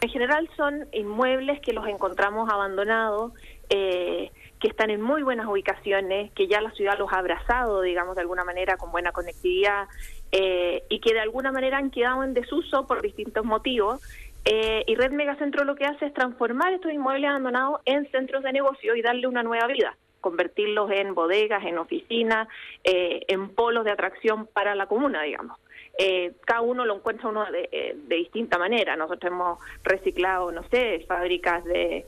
En 0.02 0.10
general 0.10 0.50
son 0.56 0.88
inmuebles 0.94 1.60
que 1.60 1.74
los 1.74 1.86
encontramos 1.86 2.50
abandonados, 2.50 3.34
eh, 3.70 4.32
que 4.60 4.70
están 4.70 4.92
en 4.92 5.02
muy 5.02 5.24
buenas 5.24 5.48
ubicaciones, 5.48 6.32
que 6.32 6.48
ya 6.48 6.62
la 6.62 6.72
ciudad 6.72 6.98
los 6.98 7.12
ha 7.12 7.18
abrazado, 7.18 7.82
digamos, 7.82 8.16
de 8.16 8.22
alguna 8.22 8.46
manera, 8.46 8.78
con 8.78 8.92
buena 8.92 9.12
conectividad, 9.12 9.88
eh, 10.32 10.84
y 10.90 11.02
que 11.02 11.14
de 11.14 11.20
alguna 11.20 11.52
manera 11.52 11.78
han 11.78 11.92
quedado 11.92 12.24
en 12.24 12.34
desuso 12.34 12.88
por 12.88 13.02
distintos 13.02 13.44
motivos. 13.44 14.02
Eh, 14.46 14.86
y 14.88 14.96
Red 14.96 15.12
Megacentro 15.12 15.66
lo 15.66 15.76
que 15.76 15.86
hace 15.86 16.06
es 16.06 16.14
transformar 16.14 16.72
estos 16.72 16.94
inmuebles 16.94 17.30
abandonados 17.30 17.82
en 17.84 18.10
centros 18.10 18.42
de 18.44 18.54
negocio 18.54 18.96
y 18.96 19.02
darle 19.02 19.28
una 19.28 19.44
nueva 19.44 19.68
vida 19.68 19.98
convertirlos 20.22 20.92
en 20.92 21.16
bodegas, 21.16 21.64
en 21.64 21.78
oficinas, 21.78 22.50
en 22.84 23.56
polos 23.56 23.86
de 23.86 23.92
atracción 23.92 24.48
para 24.48 24.76
la 24.76 24.86
comuna, 24.86 25.22
digamos 25.22 25.58
eh, 26.02 26.32
cada 26.46 26.62
uno 26.62 26.86
lo 26.86 26.96
encuentra 26.96 27.28
uno 27.28 27.46
eh, 27.54 27.94
de, 28.08 28.16
distinta 28.16 28.58
manera. 28.58 28.96
Nosotros 28.96 29.34
hemos 29.34 29.60
reciclado, 29.84 30.50
no 30.50 30.64
sé, 30.70 31.04
fábricas 31.06 31.66
de, 31.66 32.06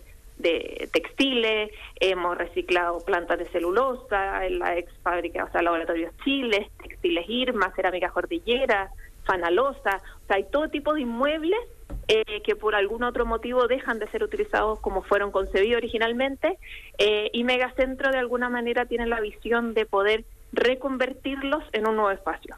textiles, 0.91 1.71
hemos 1.99 2.37
reciclado 2.37 3.03
plantas 3.05 3.37
de 3.37 3.45
celulosa, 3.49 4.45
en 4.45 4.59
la 4.59 4.77
ex 4.77 4.91
fábrica, 5.03 5.43
o 5.43 5.51
sea, 5.51 5.61
laboratorios 5.61 6.11
chiles, 6.23 6.67
textiles 6.81 7.25
Irma, 7.27 7.71
cerámica 7.75 8.09
cordillera, 8.09 8.89
fanalosa, 9.23 9.97
o 10.23 10.27
sea, 10.27 10.37
hay 10.37 10.45
todo 10.45 10.69
tipo 10.69 10.93
de 10.93 11.01
inmuebles 11.01 11.59
eh, 12.07 12.41
que 12.43 12.55
por 12.55 12.75
algún 12.75 13.03
otro 13.03 13.25
motivo 13.25 13.67
dejan 13.67 13.99
de 13.99 14.07
ser 14.07 14.23
utilizados 14.23 14.79
como 14.79 15.03
fueron 15.03 15.31
concebidos 15.31 15.77
originalmente 15.77 16.57
eh, 16.97 17.29
y 17.33 17.43
Megacentro 17.43 18.11
de 18.11 18.17
alguna 18.17 18.49
manera 18.49 18.85
tiene 18.85 19.05
la 19.05 19.19
visión 19.19 19.73
de 19.73 19.85
poder 19.85 20.23
reconvertirlos 20.53 21.63
en 21.73 21.87
un 21.87 21.97
nuevo 21.97 22.11
espacio. 22.11 22.55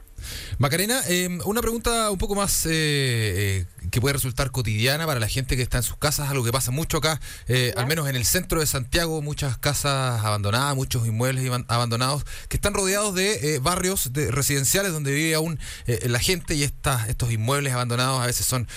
Macarena, 0.58 1.02
eh, 1.08 1.40
una 1.46 1.62
pregunta 1.62 2.12
un 2.12 2.18
poco 2.18 2.36
más 2.36 2.68
eh, 2.70 3.66
que 3.92 4.02
puede 4.02 4.14
resultar 4.14 4.52
cotidiana 4.52 5.06
para 5.06 5.20
la 5.20 5.28
gente 5.28 5.56
que 5.56 5.62
está 5.62 5.78
en 5.78 5.84
sus 5.84 5.98
casas, 5.98 6.30
algo 6.30 6.44
que 6.44 6.52
pasa 6.52 6.72
mucho 6.72 6.98
acá, 6.98 7.20
eh, 7.48 7.74
al 7.76 7.88
menos 7.88 8.08
en 8.08 8.16
el 8.16 8.26
centro 8.26 8.60
de 8.60 8.66
Santiago, 8.66 9.22
muchas 9.22 9.58
casas 9.58 10.24
abandonadas, 10.24 10.76
muchos 10.76 11.08
inmuebles 11.08 11.50
abandonados, 11.68 12.24
que 12.48 12.58
están 12.58 12.74
rodeados 12.74 13.16
de 13.16 13.60
barrios 13.62 14.14
de 14.14 14.32
residenciales 14.32 14.92
donde 14.92 15.14
vive 15.14 15.36
aún 15.36 15.60
la 16.06 16.20
gente 16.20 16.56
y 16.56 16.64
estas, 16.64 17.10
estos 17.10 17.32
inmuebles 17.32 17.74
abandonados 17.74 18.22
a 18.22 18.26
veces 18.26 18.46
son 18.46 18.68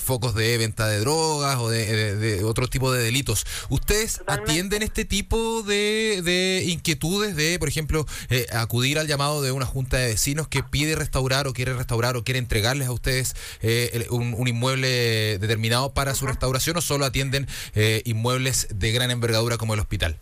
focos 0.00 0.34
de 0.34 0.58
venta 0.58 0.88
de 0.88 0.98
drogas 1.00 1.58
o 1.58 1.68
de, 1.68 2.42
otro 2.44 2.68
tipo 2.68 2.92
de 2.92 3.02
delitos. 3.02 3.46
¿Ustedes 3.68 4.20
atienden 4.26 4.82
este 4.82 5.04
tipo 5.04 5.62
de, 5.62 6.20
de 6.22 6.64
inquietudes 6.68 7.36
de, 7.36 7.58
por 7.58 7.68
ejemplo, 7.68 8.06
acudir 8.52 8.98
al 8.98 9.06
llamado 9.06 9.42
de 9.42 9.52
una 9.52 9.66
junta 9.66 9.96
de 9.96 10.08
vecinos 10.08 10.48
que 10.48 10.62
pide 10.62 10.81
restaurar 10.96 11.46
o 11.46 11.52
quiere 11.52 11.72
restaurar 11.74 12.16
o 12.16 12.24
quiere 12.24 12.38
entregarles 12.38 12.88
a 12.88 12.92
ustedes 12.92 13.34
eh, 13.62 14.06
un, 14.10 14.46
inmueble 14.46 15.38
determinado 15.38 15.94
para 15.94 16.14
su 16.14 16.26
restauración 16.26 16.76
o 16.76 16.80
solo 16.80 17.04
atienden 17.04 17.46
eh, 17.74 18.02
inmuebles 18.04 18.68
de 18.78 18.92
gran 18.92 19.10
envergadura 19.10 19.56
como 19.56 19.74
el 19.74 19.80
hospital? 19.80 20.16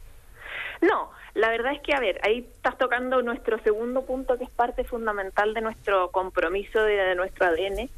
No, 0.81 1.11
la 1.35 1.51
verdad 1.51 1.73
es 1.73 1.81
que, 1.81 1.94
a 1.94 2.01
ver, 2.01 2.20
ahí 2.23 2.46
estás 2.57 2.77
tocando 2.79 3.23
nuestro 3.23 3.59
segundo 3.62 4.05
punto 4.05 4.37
que 4.38 4.44
es 4.44 4.51
parte 4.51 4.85
fundamental 4.85 5.55
de 5.55 5.61
nuestro 5.61 6.11
compromiso, 6.11 6.83
de, 6.83 7.14
nuestro 7.14 7.46
ADN, 7.46 7.88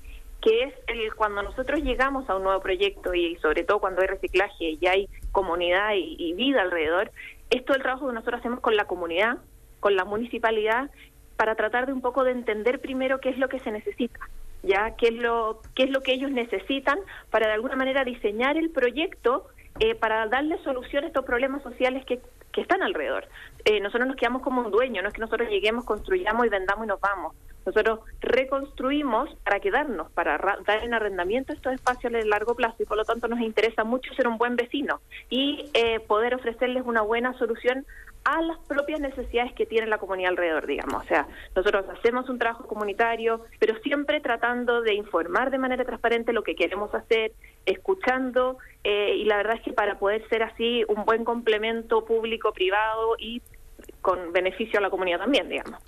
que 0.41 0.65
es 0.65 0.75
el 0.89 1.15
cuando 1.15 1.43
nosotros 1.43 1.81
llegamos 1.83 2.29
a 2.29 2.37
un 2.37 2.43
nuevo 2.43 2.61
proyecto 2.61 3.15
y 3.15 3.37
sobre 3.37 3.65
todo 3.65 3.79
cuando 3.79 4.03
hay 4.03 4.09
reciclaje 4.09 4.77
y 4.81 4.87
hay 4.87 5.09
comunidad 5.31 5.95
y, 5.95 6.17
y 6.19 6.35
vida 6.35 6.63
alrededor, 6.63 7.11
es 7.51 7.65
todo 7.65 7.77
el 7.77 7.83
trabajo 7.83 8.09
que 8.09 8.15
nosotros 8.15 8.41
hacemos 8.41 8.61
con 8.61 8.77
la 8.77 8.87
comunidad, 8.87 9.39
con 9.81 9.97
la 9.97 10.05
municipalidad 10.05 10.91
para 11.37 11.55
tratar 11.55 11.87
de 11.87 11.93
un 11.93 12.01
poco 12.01 12.25
de 12.25 12.33
entender 12.33 12.81
primero 12.81 13.21
qué 13.21 13.31
es 13.31 13.39
lo 13.39 13.49
que 13.49 13.61
se 13.61 13.71
necesita, 13.71 14.21
ya 14.63 14.95
qué 14.97 15.09
es 15.09 15.15
lo 15.15 15.61
qué 15.75 15.85
es 15.85 15.91
lo 15.91 16.03
que 16.03 16.13
ellos 16.13 16.31
necesitan 16.31 16.99
para 17.31 17.49
de 17.49 17.55
alguna 17.55 17.77
manera 17.77 18.05
diseñar 18.05 18.57
el 18.57 18.71
proyecto 18.71 19.47
eh, 19.81 19.95
para 19.95 20.27
darle 20.27 20.59
solución 20.63 21.05
a 21.05 21.07
estos 21.07 21.25
problemas 21.25 21.63
sociales 21.63 22.05
que, 22.05 22.21
que 22.53 22.61
están 22.61 22.83
alrededor. 22.83 23.27
Eh, 23.65 23.81
nosotros 23.81 24.07
nos 24.07 24.17
quedamos 24.17 24.43
como 24.43 24.61
un 24.61 24.71
dueño, 24.71 25.03
no 25.03 25.09
es 25.09 25.15
que 25.15 25.21
nosotros 25.21 25.49
lleguemos, 25.49 25.85
construyamos 25.85 26.47
y 26.47 26.51
vendamos 26.51 26.85
y 26.85 26.89
nos 26.89 27.01
vamos. 27.01 27.35
Nosotros 27.65 28.01
reconstruimos 28.21 29.31
para 29.45 29.61
quedarnos, 29.61 30.11
para 30.13 30.37
dar 30.37 30.85
en 30.85 30.95
arrendamiento 30.95 31.53
estos 31.53 31.73
espacios 31.73 32.13
a 32.13 32.27
largo 32.27 32.55
plazo 32.55 32.77
y 32.81 32.87
por 32.87 32.97
lo 32.97 33.05
tanto 33.05 33.29
nos 33.29 33.41
interesa 33.41 33.85
mucho 33.85 34.13
ser 34.15 34.27
un 34.27 34.37
buen 34.37 34.57
vecino 34.57 35.01
y 35.31 35.71
eh, 35.75 36.01
poder 36.01 36.35
ofrecerles 36.35 36.85
una 36.85 37.03
buena 37.03 37.33
solución 37.39 37.87
a 38.25 38.41
las 38.43 38.59
propias 38.69 39.01
necesidades 39.01 39.53
que 39.55 39.67
tiene 39.67 39.87
la 39.87 39.99
comunidad 39.99 40.31
alrededor, 40.31 40.67
digamos. 40.67 41.05
O 41.05 41.07
sea, 41.07 41.27
nosotros 41.57 41.85
hacemos 41.97 42.29
un 42.29 42.39
trabajo 42.39 42.67
comunitario, 42.67 43.45
pero 43.59 43.77
siempre 43.81 44.21
tratando 44.21 44.83
de 44.83 44.95
informar 44.95 45.51
de 45.51 45.59
manera 45.59 45.85
transparente 45.85 46.33
lo 46.33 46.43
que 46.43 46.55
queremos 46.55 46.95
hacer, 46.95 47.33
escuchando, 47.67 48.59
eh, 48.85 49.17
y 49.17 49.25
la 49.25 49.37
verdad 49.37 49.57
es 49.57 49.63
que 49.63 49.73
para 49.73 49.99
poder 49.99 50.27
ser 50.29 50.43
así 50.43 50.85
un 50.89 51.05
buen 51.05 51.25
complemento 51.25 52.05
público-privado 52.05 53.17
y 53.19 53.43
con 54.01 54.33
beneficio 54.33 54.79
a 54.79 54.83
la 54.83 54.91
comunidad 54.91 55.19
también, 55.19 55.49
digamos. 55.49 55.81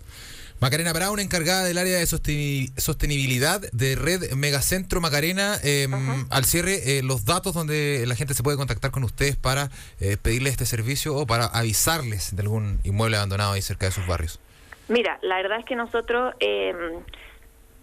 Macarena 0.64 0.94
Brown, 0.94 1.20
encargada 1.20 1.62
del 1.64 1.76
área 1.76 1.98
de 1.98 2.06
sostenibilidad 2.06 3.60
de 3.72 3.96
Red 3.96 4.32
Megacentro 4.32 4.98
Macarena. 5.02 5.58
Em, 5.62 5.92
al 6.30 6.44
cierre, 6.46 6.96
eh, 6.96 7.02
los 7.02 7.26
datos 7.26 7.52
donde 7.52 8.02
la 8.06 8.14
gente 8.14 8.32
se 8.32 8.42
puede 8.42 8.56
contactar 8.56 8.90
con 8.90 9.04
ustedes 9.04 9.36
para 9.36 9.68
eh, 10.00 10.16
pedirles 10.16 10.52
este 10.52 10.64
servicio 10.64 11.14
o 11.16 11.26
para 11.26 11.44
avisarles 11.44 12.34
de 12.34 12.40
algún 12.40 12.78
inmueble 12.82 13.18
abandonado 13.18 13.52
ahí 13.52 13.60
cerca 13.60 13.84
de 13.84 13.92
sus 13.92 14.06
barrios. 14.06 14.40
Mira, 14.88 15.18
la 15.20 15.36
verdad 15.36 15.58
es 15.58 15.66
que 15.66 15.76
nosotros, 15.76 16.34
em, 16.40 17.02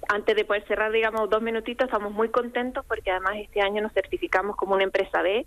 antes 0.09 0.35
de 0.35 0.43
poder 0.43 0.65
cerrar, 0.67 0.91
digamos, 0.91 1.29
dos 1.29 1.43
minutitos, 1.43 1.85
estamos 1.85 2.11
muy 2.11 2.29
contentos 2.29 2.83
porque 2.87 3.11
además 3.11 3.33
este 3.37 3.61
año 3.61 3.83
nos 3.83 3.93
certificamos 3.93 4.55
como 4.55 4.73
una 4.73 4.85
empresa 4.85 5.21
B, 5.21 5.45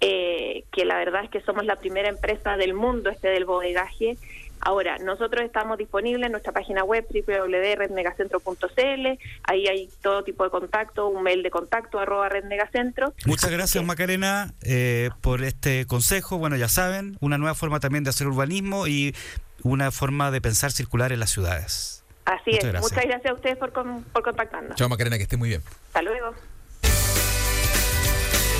eh, 0.00 0.64
que 0.72 0.86
la 0.86 0.96
verdad 0.96 1.24
es 1.24 1.28
que 1.28 1.42
somos 1.42 1.66
la 1.66 1.76
primera 1.76 2.08
empresa 2.08 2.56
del 2.56 2.72
mundo 2.72 3.10
este 3.10 3.28
del 3.28 3.44
bodegaje 3.44 4.16
Ahora, 4.60 4.98
nosotros 4.98 5.42
estamos 5.44 5.78
disponibles 5.78 6.26
en 6.26 6.32
nuestra 6.32 6.52
página 6.52 6.84
web 6.84 7.06
www.redmegacentro.cl, 7.08 9.06
ahí 9.44 9.66
hay 9.66 9.88
todo 10.02 10.22
tipo 10.22 10.44
de 10.44 10.50
contacto, 10.50 11.08
un 11.08 11.22
mail 11.22 11.42
de 11.42 11.50
contacto 11.50 11.98
arroba 11.98 12.28
redmegacentro. 12.28 13.14
Muchas 13.26 13.50
gracias 13.50 13.82
Macarena 13.84 14.52
eh, 14.62 15.10
por 15.20 15.42
este 15.42 15.86
consejo, 15.86 16.38
bueno 16.38 16.56
ya 16.56 16.68
saben, 16.68 17.16
una 17.20 17.38
nueva 17.38 17.54
forma 17.54 17.80
también 17.80 18.04
de 18.04 18.10
hacer 18.10 18.26
urbanismo 18.26 18.86
y 18.86 19.16
una 19.62 19.90
forma 19.90 20.30
de 20.30 20.40
pensar 20.40 20.72
circular 20.72 21.12
en 21.12 21.20
las 21.20 21.30
ciudades. 21.30 22.04
Así 22.26 22.50
es, 22.50 22.64
muchas 22.80 23.04
gracias 23.04 23.30
a 23.30 23.34
ustedes 23.34 23.56
por, 23.56 23.72
por 23.72 24.22
contactarnos. 24.22 24.76
Chao 24.76 24.88
Macarena, 24.88 25.16
que 25.16 25.22
esté 25.22 25.36
muy 25.36 25.48
bien. 25.48 25.62
Hasta 25.88 26.02
luego. 26.02 26.34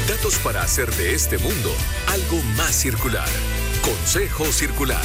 Datos 0.08 0.38
para 0.38 0.62
hacer 0.62 0.90
de 0.90 1.14
este 1.14 1.38
mundo 1.38 1.72
algo 2.08 2.42
más 2.56 2.74
circular. 2.74 3.28
Consejo 3.82 4.46
Circular. 4.46 5.04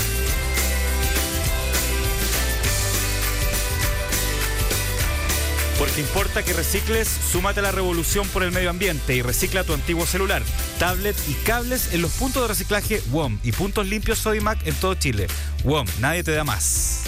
Porque 5.86 6.02
importa 6.02 6.41
que 6.41 6.52
recicles, 6.52 7.08
súmate 7.08 7.60
a 7.60 7.63
la 7.63 7.71
revolución 7.71 8.28
por 8.30 8.41
el 8.41 8.52
medio 8.52 8.71
ambiente 8.71 9.15
y 9.15 9.21
recicla 9.21 9.63
tu 9.63 9.76
antiguo 9.76 10.08
celular, 10.08 10.41
tablet 10.80 11.15
y 11.30 11.34
cables 11.45 11.93
en 11.93 12.02
los 12.02 12.12
puntos 12.13 12.41
de 12.41 12.48
reciclaje 12.48 13.04
WOM 13.12 13.38
y 13.43 13.52
puntos 13.52 13.86
limpios 13.86 14.17
Sodimac 14.17 14.65
en 14.65 14.74
todo 14.74 14.95
Chile. 14.95 15.28
WOM, 15.63 15.86
nadie 16.00 16.24
te 16.24 16.32
da 16.32 16.43
más. 16.43 17.05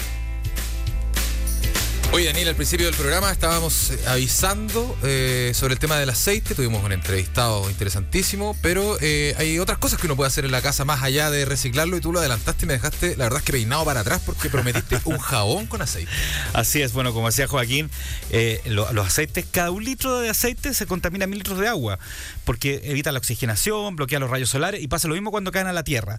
Oye, 2.10 2.24
Daniel, 2.24 2.48
al 2.48 2.54
principio 2.54 2.86
del 2.86 2.94
programa 2.94 3.30
estábamos 3.30 3.90
eh, 3.90 3.98
avisando 4.06 4.96
eh, 5.04 5.52
sobre 5.54 5.74
el 5.74 5.78
tema 5.78 5.98
del 5.98 6.08
aceite. 6.08 6.54
Tuvimos 6.54 6.82
un 6.82 6.92
entrevistado 6.92 7.68
interesantísimo, 7.68 8.56
pero 8.62 8.96
eh, 9.02 9.34
hay 9.36 9.58
otras 9.58 9.76
cosas 9.76 10.00
que 10.00 10.06
uno 10.06 10.16
puede 10.16 10.28
hacer 10.28 10.46
en 10.46 10.50
la 10.50 10.62
casa 10.62 10.86
más 10.86 11.02
allá 11.02 11.30
de 11.30 11.44
reciclarlo 11.44 11.98
y 11.98 12.00
tú 12.00 12.10
lo 12.10 12.20
adelantaste 12.20 12.64
y 12.64 12.66
me 12.66 12.72
dejaste, 12.72 13.14
la 13.16 13.24
verdad 13.24 13.40
es 13.40 13.44
que 13.44 13.52
peinado 13.52 13.84
para 13.84 14.00
atrás 14.00 14.22
porque 14.24 14.48
prometiste 14.48 14.98
un 15.04 15.18
jabón 15.18 15.66
con 15.66 15.82
aceite. 15.82 16.10
Así 16.54 16.80
es, 16.80 16.94
bueno, 16.94 17.12
como 17.12 17.26
decía 17.26 17.46
Joaquín, 17.46 17.90
los 18.64 19.06
aceites, 19.06 19.44
cada 19.50 19.70
un 19.70 19.84
litro 19.84 20.18
de 20.18 20.30
aceite 20.30 20.72
se 20.72 20.86
contamina 20.86 21.26
mil 21.26 21.38
litros 21.38 21.58
de 21.58 21.68
agua 21.68 21.98
porque 22.46 22.80
evita 22.84 23.12
la 23.12 23.18
oxigenación, 23.18 23.96
bloquea 23.96 24.18
los 24.18 24.30
rayos 24.30 24.48
solares 24.48 24.82
y 24.82 24.88
pasa 24.88 25.08
lo 25.08 25.14
mismo 25.14 25.30
cuando 25.30 25.52
caen 25.52 25.66
a 25.66 25.74
la 25.74 25.84
tierra. 25.84 26.18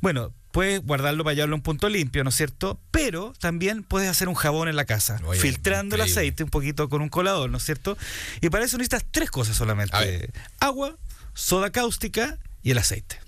Bueno, 0.00 0.32
puedes 0.52 0.80
guardarlo 0.82 1.24
para 1.24 1.34
llevarlo 1.34 1.54
a 1.54 1.58
un 1.58 1.62
punto 1.62 1.88
limpio, 1.88 2.24
¿no 2.24 2.30
es 2.30 2.36
cierto? 2.36 2.80
Pero 2.90 3.32
también 3.38 3.82
puedes 3.82 4.08
hacer 4.08 4.28
un 4.28 4.34
jabón 4.34 4.68
en 4.68 4.76
la 4.76 4.84
casa, 4.84 5.20
filtrando 5.38 5.96
el 5.96 6.02
aceite 6.02 6.44
un 6.44 6.50
poquito 6.50 6.88
con 6.88 7.02
un 7.02 7.08
colador, 7.08 7.50
¿no 7.50 7.58
es 7.58 7.64
cierto? 7.64 7.96
Y 8.40 8.48
para 8.50 8.64
eso 8.64 8.78
necesitas 8.78 9.04
tres 9.10 9.30
cosas 9.30 9.56
solamente. 9.56 10.30
Agua, 10.60 10.96
soda 11.34 11.70
cáustica 11.70 12.38
y 12.62 12.70
el 12.70 12.78
aceite 12.78 13.20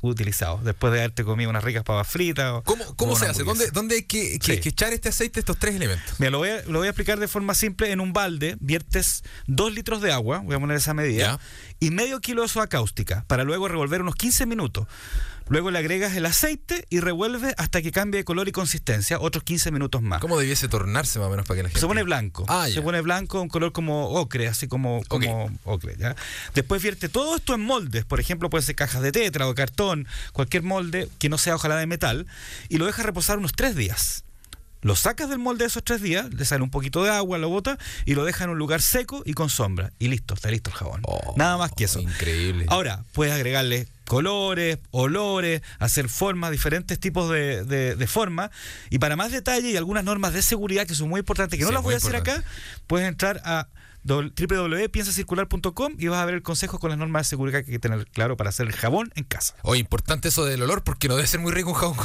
utilizado 0.00 0.60
después 0.62 0.92
de 0.92 1.00
haberte 1.00 1.24
comido 1.24 1.48
unas 1.50 1.62
ricas 1.62 1.84
papas 1.84 2.08
fritas. 2.08 2.62
¿Cómo, 2.64 3.16
se 3.16 3.26
hace? 3.26 3.44
¿Dónde, 3.44 3.70
dónde 3.70 3.96
hay 3.96 4.02
que, 4.02 4.34
echar 4.34 4.92
este 4.92 5.10
aceite, 5.10 5.40
estos 5.40 5.58
tres 5.58 5.76
elementos? 5.76 6.18
Mira, 6.18 6.30
lo 6.30 6.38
voy, 6.38 6.48
a, 6.48 6.62
lo 6.62 6.80
voy 6.80 6.86
a 6.86 6.90
explicar 6.90 7.18
de 7.18 7.28
forma 7.28 7.54
simple. 7.54 7.92
En 7.92 8.00
un 8.00 8.12
balde 8.12 8.56
viertes 8.60 9.22
dos 9.46 9.72
litros 9.72 10.02
de 10.02 10.12
agua, 10.12 10.38
voy 10.38 10.56
a 10.56 10.60
poner 10.60 10.76
esa 10.76 10.94
medida, 10.94 11.38
y 11.80 11.90
medio 11.90 12.20
kilo 12.20 12.42
de 12.42 12.48
soda 12.48 12.66
cáustica, 12.66 13.24
para 13.26 13.44
luego 13.44 13.66
revolver 13.66 14.02
unos 14.02 14.14
15 14.14 14.46
minutos. 14.46 14.86
Luego 15.48 15.72
le 15.72 15.80
agregas 15.80 16.14
el 16.14 16.26
aceite 16.26 16.86
y 16.90 17.00
revuelves 17.00 17.54
hasta 17.58 17.82
que 17.82 17.90
cambie 17.90 18.18
de 18.18 18.24
color 18.24 18.46
y 18.46 18.52
consistencia, 18.52 19.18
otros 19.18 19.42
15 19.42 19.72
minutos 19.72 20.00
más. 20.00 20.20
¿Cómo 20.20 20.38
debiese 20.38 20.68
tornarse 20.68 21.18
más 21.18 21.26
o 21.26 21.30
menos 21.30 21.44
para 21.44 21.56
que 21.56 21.62
la 21.64 21.68
gente... 21.70 21.80
Se 21.80 21.88
pone 21.88 22.04
blanco. 22.04 22.44
Ah, 22.46 22.68
se 22.72 22.80
pone 22.80 23.00
blanco, 23.00 23.40
un 23.40 23.48
color 23.48 23.72
como 23.72 24.10
ocre, 24.10 24.46
así 24.46 24.68
como, 24.68 25.02
como 25.08 25.50
ocre. 25.64 25.96
¿ya? 25.98 26.14
Después 26.54 26.80
vierte 26.80 27.08
todo 27.08 27.34
esto 27.34 27.54
en 27.54 27.62
moldes. 27.62 28.04
Por 28.04 28.20
ejemplo, 28.20 28.48
puede 28.48 28.62
ser 28.62 28.76
cajas 28.76 29.02
de 29.02 29.10
tetra 29.10 29.48
o 29.48 29.54
cartón, 29.56 30.06
cualquier 30.32 30.62
molde 30.62 31.08
que 31.18 31.28
no 31.28 31.36
sea 31.36 31.56
ojalá 31.56 31.78
de 31.78 31.88
metal, 31.88 32.28
y 32.68 32.78
lo 32.78 32.86
dejas 32.86 33.04
reposar 33.04 33.38
unos 33.38 33.50
tres 33.50 33.74
días. 33.74 34.22
Lo 34.82 34.96
sacas 34.96 35.28
del 35.28 35.38
molde 35.38 35.64
de 35.64 35.68
esos 35.68 35.84
tres 35.84 36.00
días, 36.00 36.32
le 36.32 36.44
sale 36.44 36.62
un 36.62 36.70
poquito 36.70 37.04
de 37.04 37.10
agua, 37.10 37.38
lo 37.38 37.48
bota 37.48 37.78
y 38.04 38.14
lo 38.14 38.24
dejas 38.24 38.42
en 38.42 38.50
un 38.50 38.58
lugar 38.58 38.80
seco 38.80 39.22
y 39.24 39.34
con 39.34 39.50
sombra. 39.50 39.92
Y 39.98 40.08
listo, 40.08 40.34
está 40.34 40.50
listo 40.50 40.70
el 40.70 40.76
jabón. 40.76 41.02
Oh, 41.04 41.34
Nada 41.36 41.56
más 41.58 41.72
que 41.72 41.84
eso. 41.84 42.00
Increíble. 42.00 42.66
Ahora, 42.68 43.04
puedes 43.12 43.34
agregarle 43.34 43.86
colores, 44.06 44.78
olores, 44.90 45.62
hacer 45.78 46.08
formas, 46.08 46.50
diferentes 46.50 46.98
tipos 46.98 47.30
de, 47.30 47.64
de, 47.64 48.06
formas. 48.08 48.50
Y 48.90 48.98
para 48.98 49.14
más 49.14 49.30
detalle 49.30 49.70
y 49.70 49.76
algunas 49.76 50.02
normas 50.02 50.32
de 50.32 50.42
seguridad 50.42 50.86
que 50.86 50.94
son 50.96 51.08
muy 51.08 51.20
importantes, 51.20 51.58
que 51.58 51.64
no 51.64 51.70
las 51.70 51.82
voy 51.82 51.94
a 51.94 51.98
hacer 51.98 52.16
acá, 52.16 52.42
puedes 52.88 53.06
entrar 53.06 53.40
a 53.44 53.68
www.piensacircular.com 54.04 55.94
y 55.98 56.08
vas 56.08 56.20
a 56.20 56.24
ver 56.24 56.34
el 56.34 56.42
consejo 56.42 56.78
con 56.78 56.90
las 56.90 56.98
normas 56.98 57.26
de 57.26 57.30
seguridad 57.30 57.60
que 57.60 57.66
hay 57.66 57.72
que 57.72 57.78
tener 57.78 58.06
claro 58.06 58.36
para 58.36 58.50
hacer 58.50 58.66
el 58.66 58.72
jabón 58.72 59.12
en 59.14 59.24
casa. 59.24 59.54
O 59.62 59.74
importante 59.74 60.28
eso 60.28 60.44
del 60.44 60.62
olor, 60.62 60.82
porque 60.82 61.08
no 61.08 61.16
debe 61.16 61.26
ser 61.26 61.40
muy 61.40 61.52
rico 61.52 61.70
un 61.70 61.76
jabón 61.76 61.96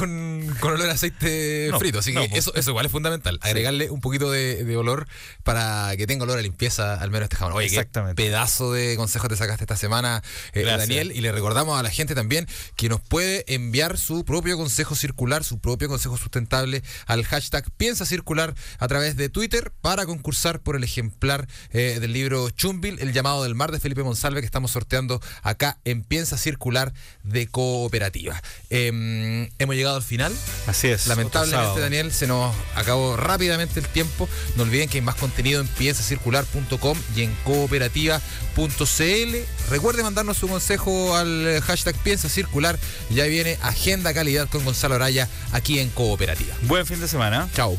con, 0.60 0.72
olor 0.72 0.88
a 0.88 0.92
aceite 0.92 1.70
frito. 1.78 1.98
Así 2.00 2.12
que 2.12 2.30
eso, 2.32 2.54
eso 2.54 2.70
igual 2.70 2.86
es 2.86 2.92
fundamental. 2.92 3.38
Agregarle 3.42 3.90
un 3.90 4.00
poquito 4.00 4.30
de, 4.30 4.76
olor 4.76 5.06
para 5.42 5.96
que 5.96 6.06
tenga 6.06 6.24
olor 6.24 6.38
a 6.38 6.42
limpieza, 6.42 6.94
al 7.00 7.10
menos 7.10 7.24
este 7.24 7.36
jabón. 7.36 7.54
Oye, 7.54 7.66
Exactamente. 7.66 8.22
pedazo 8.22 8.72
de 8.72 8.96
consejos 8.96 9.28
te 9.28 9.36
sacaste 9.36 9.64
esta 9.64 9.76
semana, 9.76 10.22
eh, 10.52 10.64
Daniel. 10.64 11.12
Y 11.12 11.20
le 11.20 11.32
recordamos 11.32 11.78
a 11.78 11.82
la 11.82 11.90
gente 11.90 12.14
también 12.14 12.46
que 12.76 12.88
nos 12.88 13.00
puede 13.00 13.44
enviar 13.52 13.96
su 13.96 14.24
propio 14.24 14.56
consejo 14.56 14.94
circular, 14.94 15.44
su 15.44 15.58
propio 15.58 15.88
consejo 15.88 16.16
sustentable 16.16 16.82
al 17.06 17.24
hashtag 17.24 17.70
Piensa 17.76 18.04
Circular 18.04 18.54
a 18.78 18.88
través 18.88 19.16
de 19.16 19.28
Twitter 19.28 19.72
para 19.80 20.06
concursar 20.06 20.60
por 20.60 20.76
el 20.76 20.84
ejemplar. 20.84 21.46
Eh, 21.72 21.85
del 21.94 22.12
libro 22.12 22.50
Chumbil, 22.50 22.98
El 23.00 23.12
llamado 23.12 23.42
del 23.42 23.54
mar 23.54 23.72
de 23.72 23.80
Felipe 23.80 24.02
Monsalve, 24.02 24.40
que 24.40 24.46
estamos 24.46 24.70
sorteando 24.70 25.20
acá 25.42 25.78
en 25.84 26.02
Piensa 26.02 26.36
Circular 26.36 26.92
de 27.22 27.46
Cooperativa. 27.46 28.42
Em, 28.70 29.48
hemos 29.58 29.76
llegado 29.76 29.96
al 29.96 30.02
final. 30.02 30.32
Así 30.66 30.88
es. 30.88 31.06
Lamentablemente, 31.06 31.80
Daniel, 31.80 32.12
se 32.12 32.26
nos 32.26 32.54
acabó 32.74 33.16
rápidamente 33.16 33.80
el 33.80 33.86
tiempo. 33.86 34.28
No 34.56 34.64
olviden 34.64 34.88
que 34.88 34.98
hay 34.98 35.02
más 35.02 35.16
contenido 35.16 35.60
en 35.60 35.68
piensacircular.com 35.68 36.98
y 37.14 37.22
en 37.22 37.34
cooperativa.cl. 37.44 39.36
Recuerde 39.70 40.02
mandarnos 40.02 40.36
su 40.36 40.48
consejo 40.48 41.16
al 41.16 41.60
hashtag 41.62 41.96
Piensa 42.02 42.28
Circular. 42.28 42.78
Ya 43.10 43.24
viene 43.24 43.58
Agenda 43.62 44.12
Calidad 44.12 44.48
con 44.48 44.64
Gonzalo 44.64 44.96
Araya 44.96 45.28
aquí 45.52 45.78
en 45.78 45.90
Cooperativa. 45.90 46.54
Buen 46.62 46.86
fin 46.86 47.00
de 47.00 47.08
semana. 47.08 47.48
Chao 47.54 47.78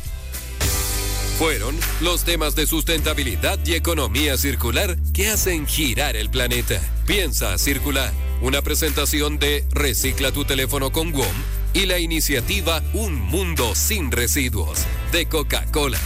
fueron 1.38 1.78
los 2.00 2.24
temas 2.24 2.56
de 2.56 2.66
sustentabilidad 2.66 3.60
y 3.64 3.74
economía 3.74 4.36
circular 4.36 4.96
que 5.14 5.28
hacen 5.28 5.68
girar 5.68 6.16
el 6.16 6.30
planeta. 6.30 6.80
Piensa 7.06 7.56
circular. 7.58 8.12
Una 8.42 8.60
presentación 8.60 9.38
de 9.38 9.64
Recicla 9.70 10.32
tu 10.32 10.44
teléfono 10.44 10.90
con 10.90 11.12
WOM 11.12 11.34
y 11.74 11.86
la 11.86 12.00
iniciativa 12.00 12.82
Un 12.92 13.14
Mundo 13.14 13.76
sin 13.76 14.10
Residuos 14.10 14.80
de 15.12 15.26
Coca-Cola. 15.26 16.00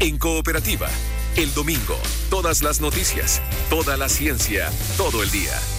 En 0.00 0.16
cooperativa, 0.16 0.88
el 1.36 1.52
domingo, 1.52 1.98
todas 2.30 2.62
las 2.62 2.80
noticias, 2.80 3.42
toda 3.68 3.98
la 3.98 4.08
ciencia, 4.08 4.70
todo 4.96 5.22
el 5.22 5.30
día. 5.30 5.77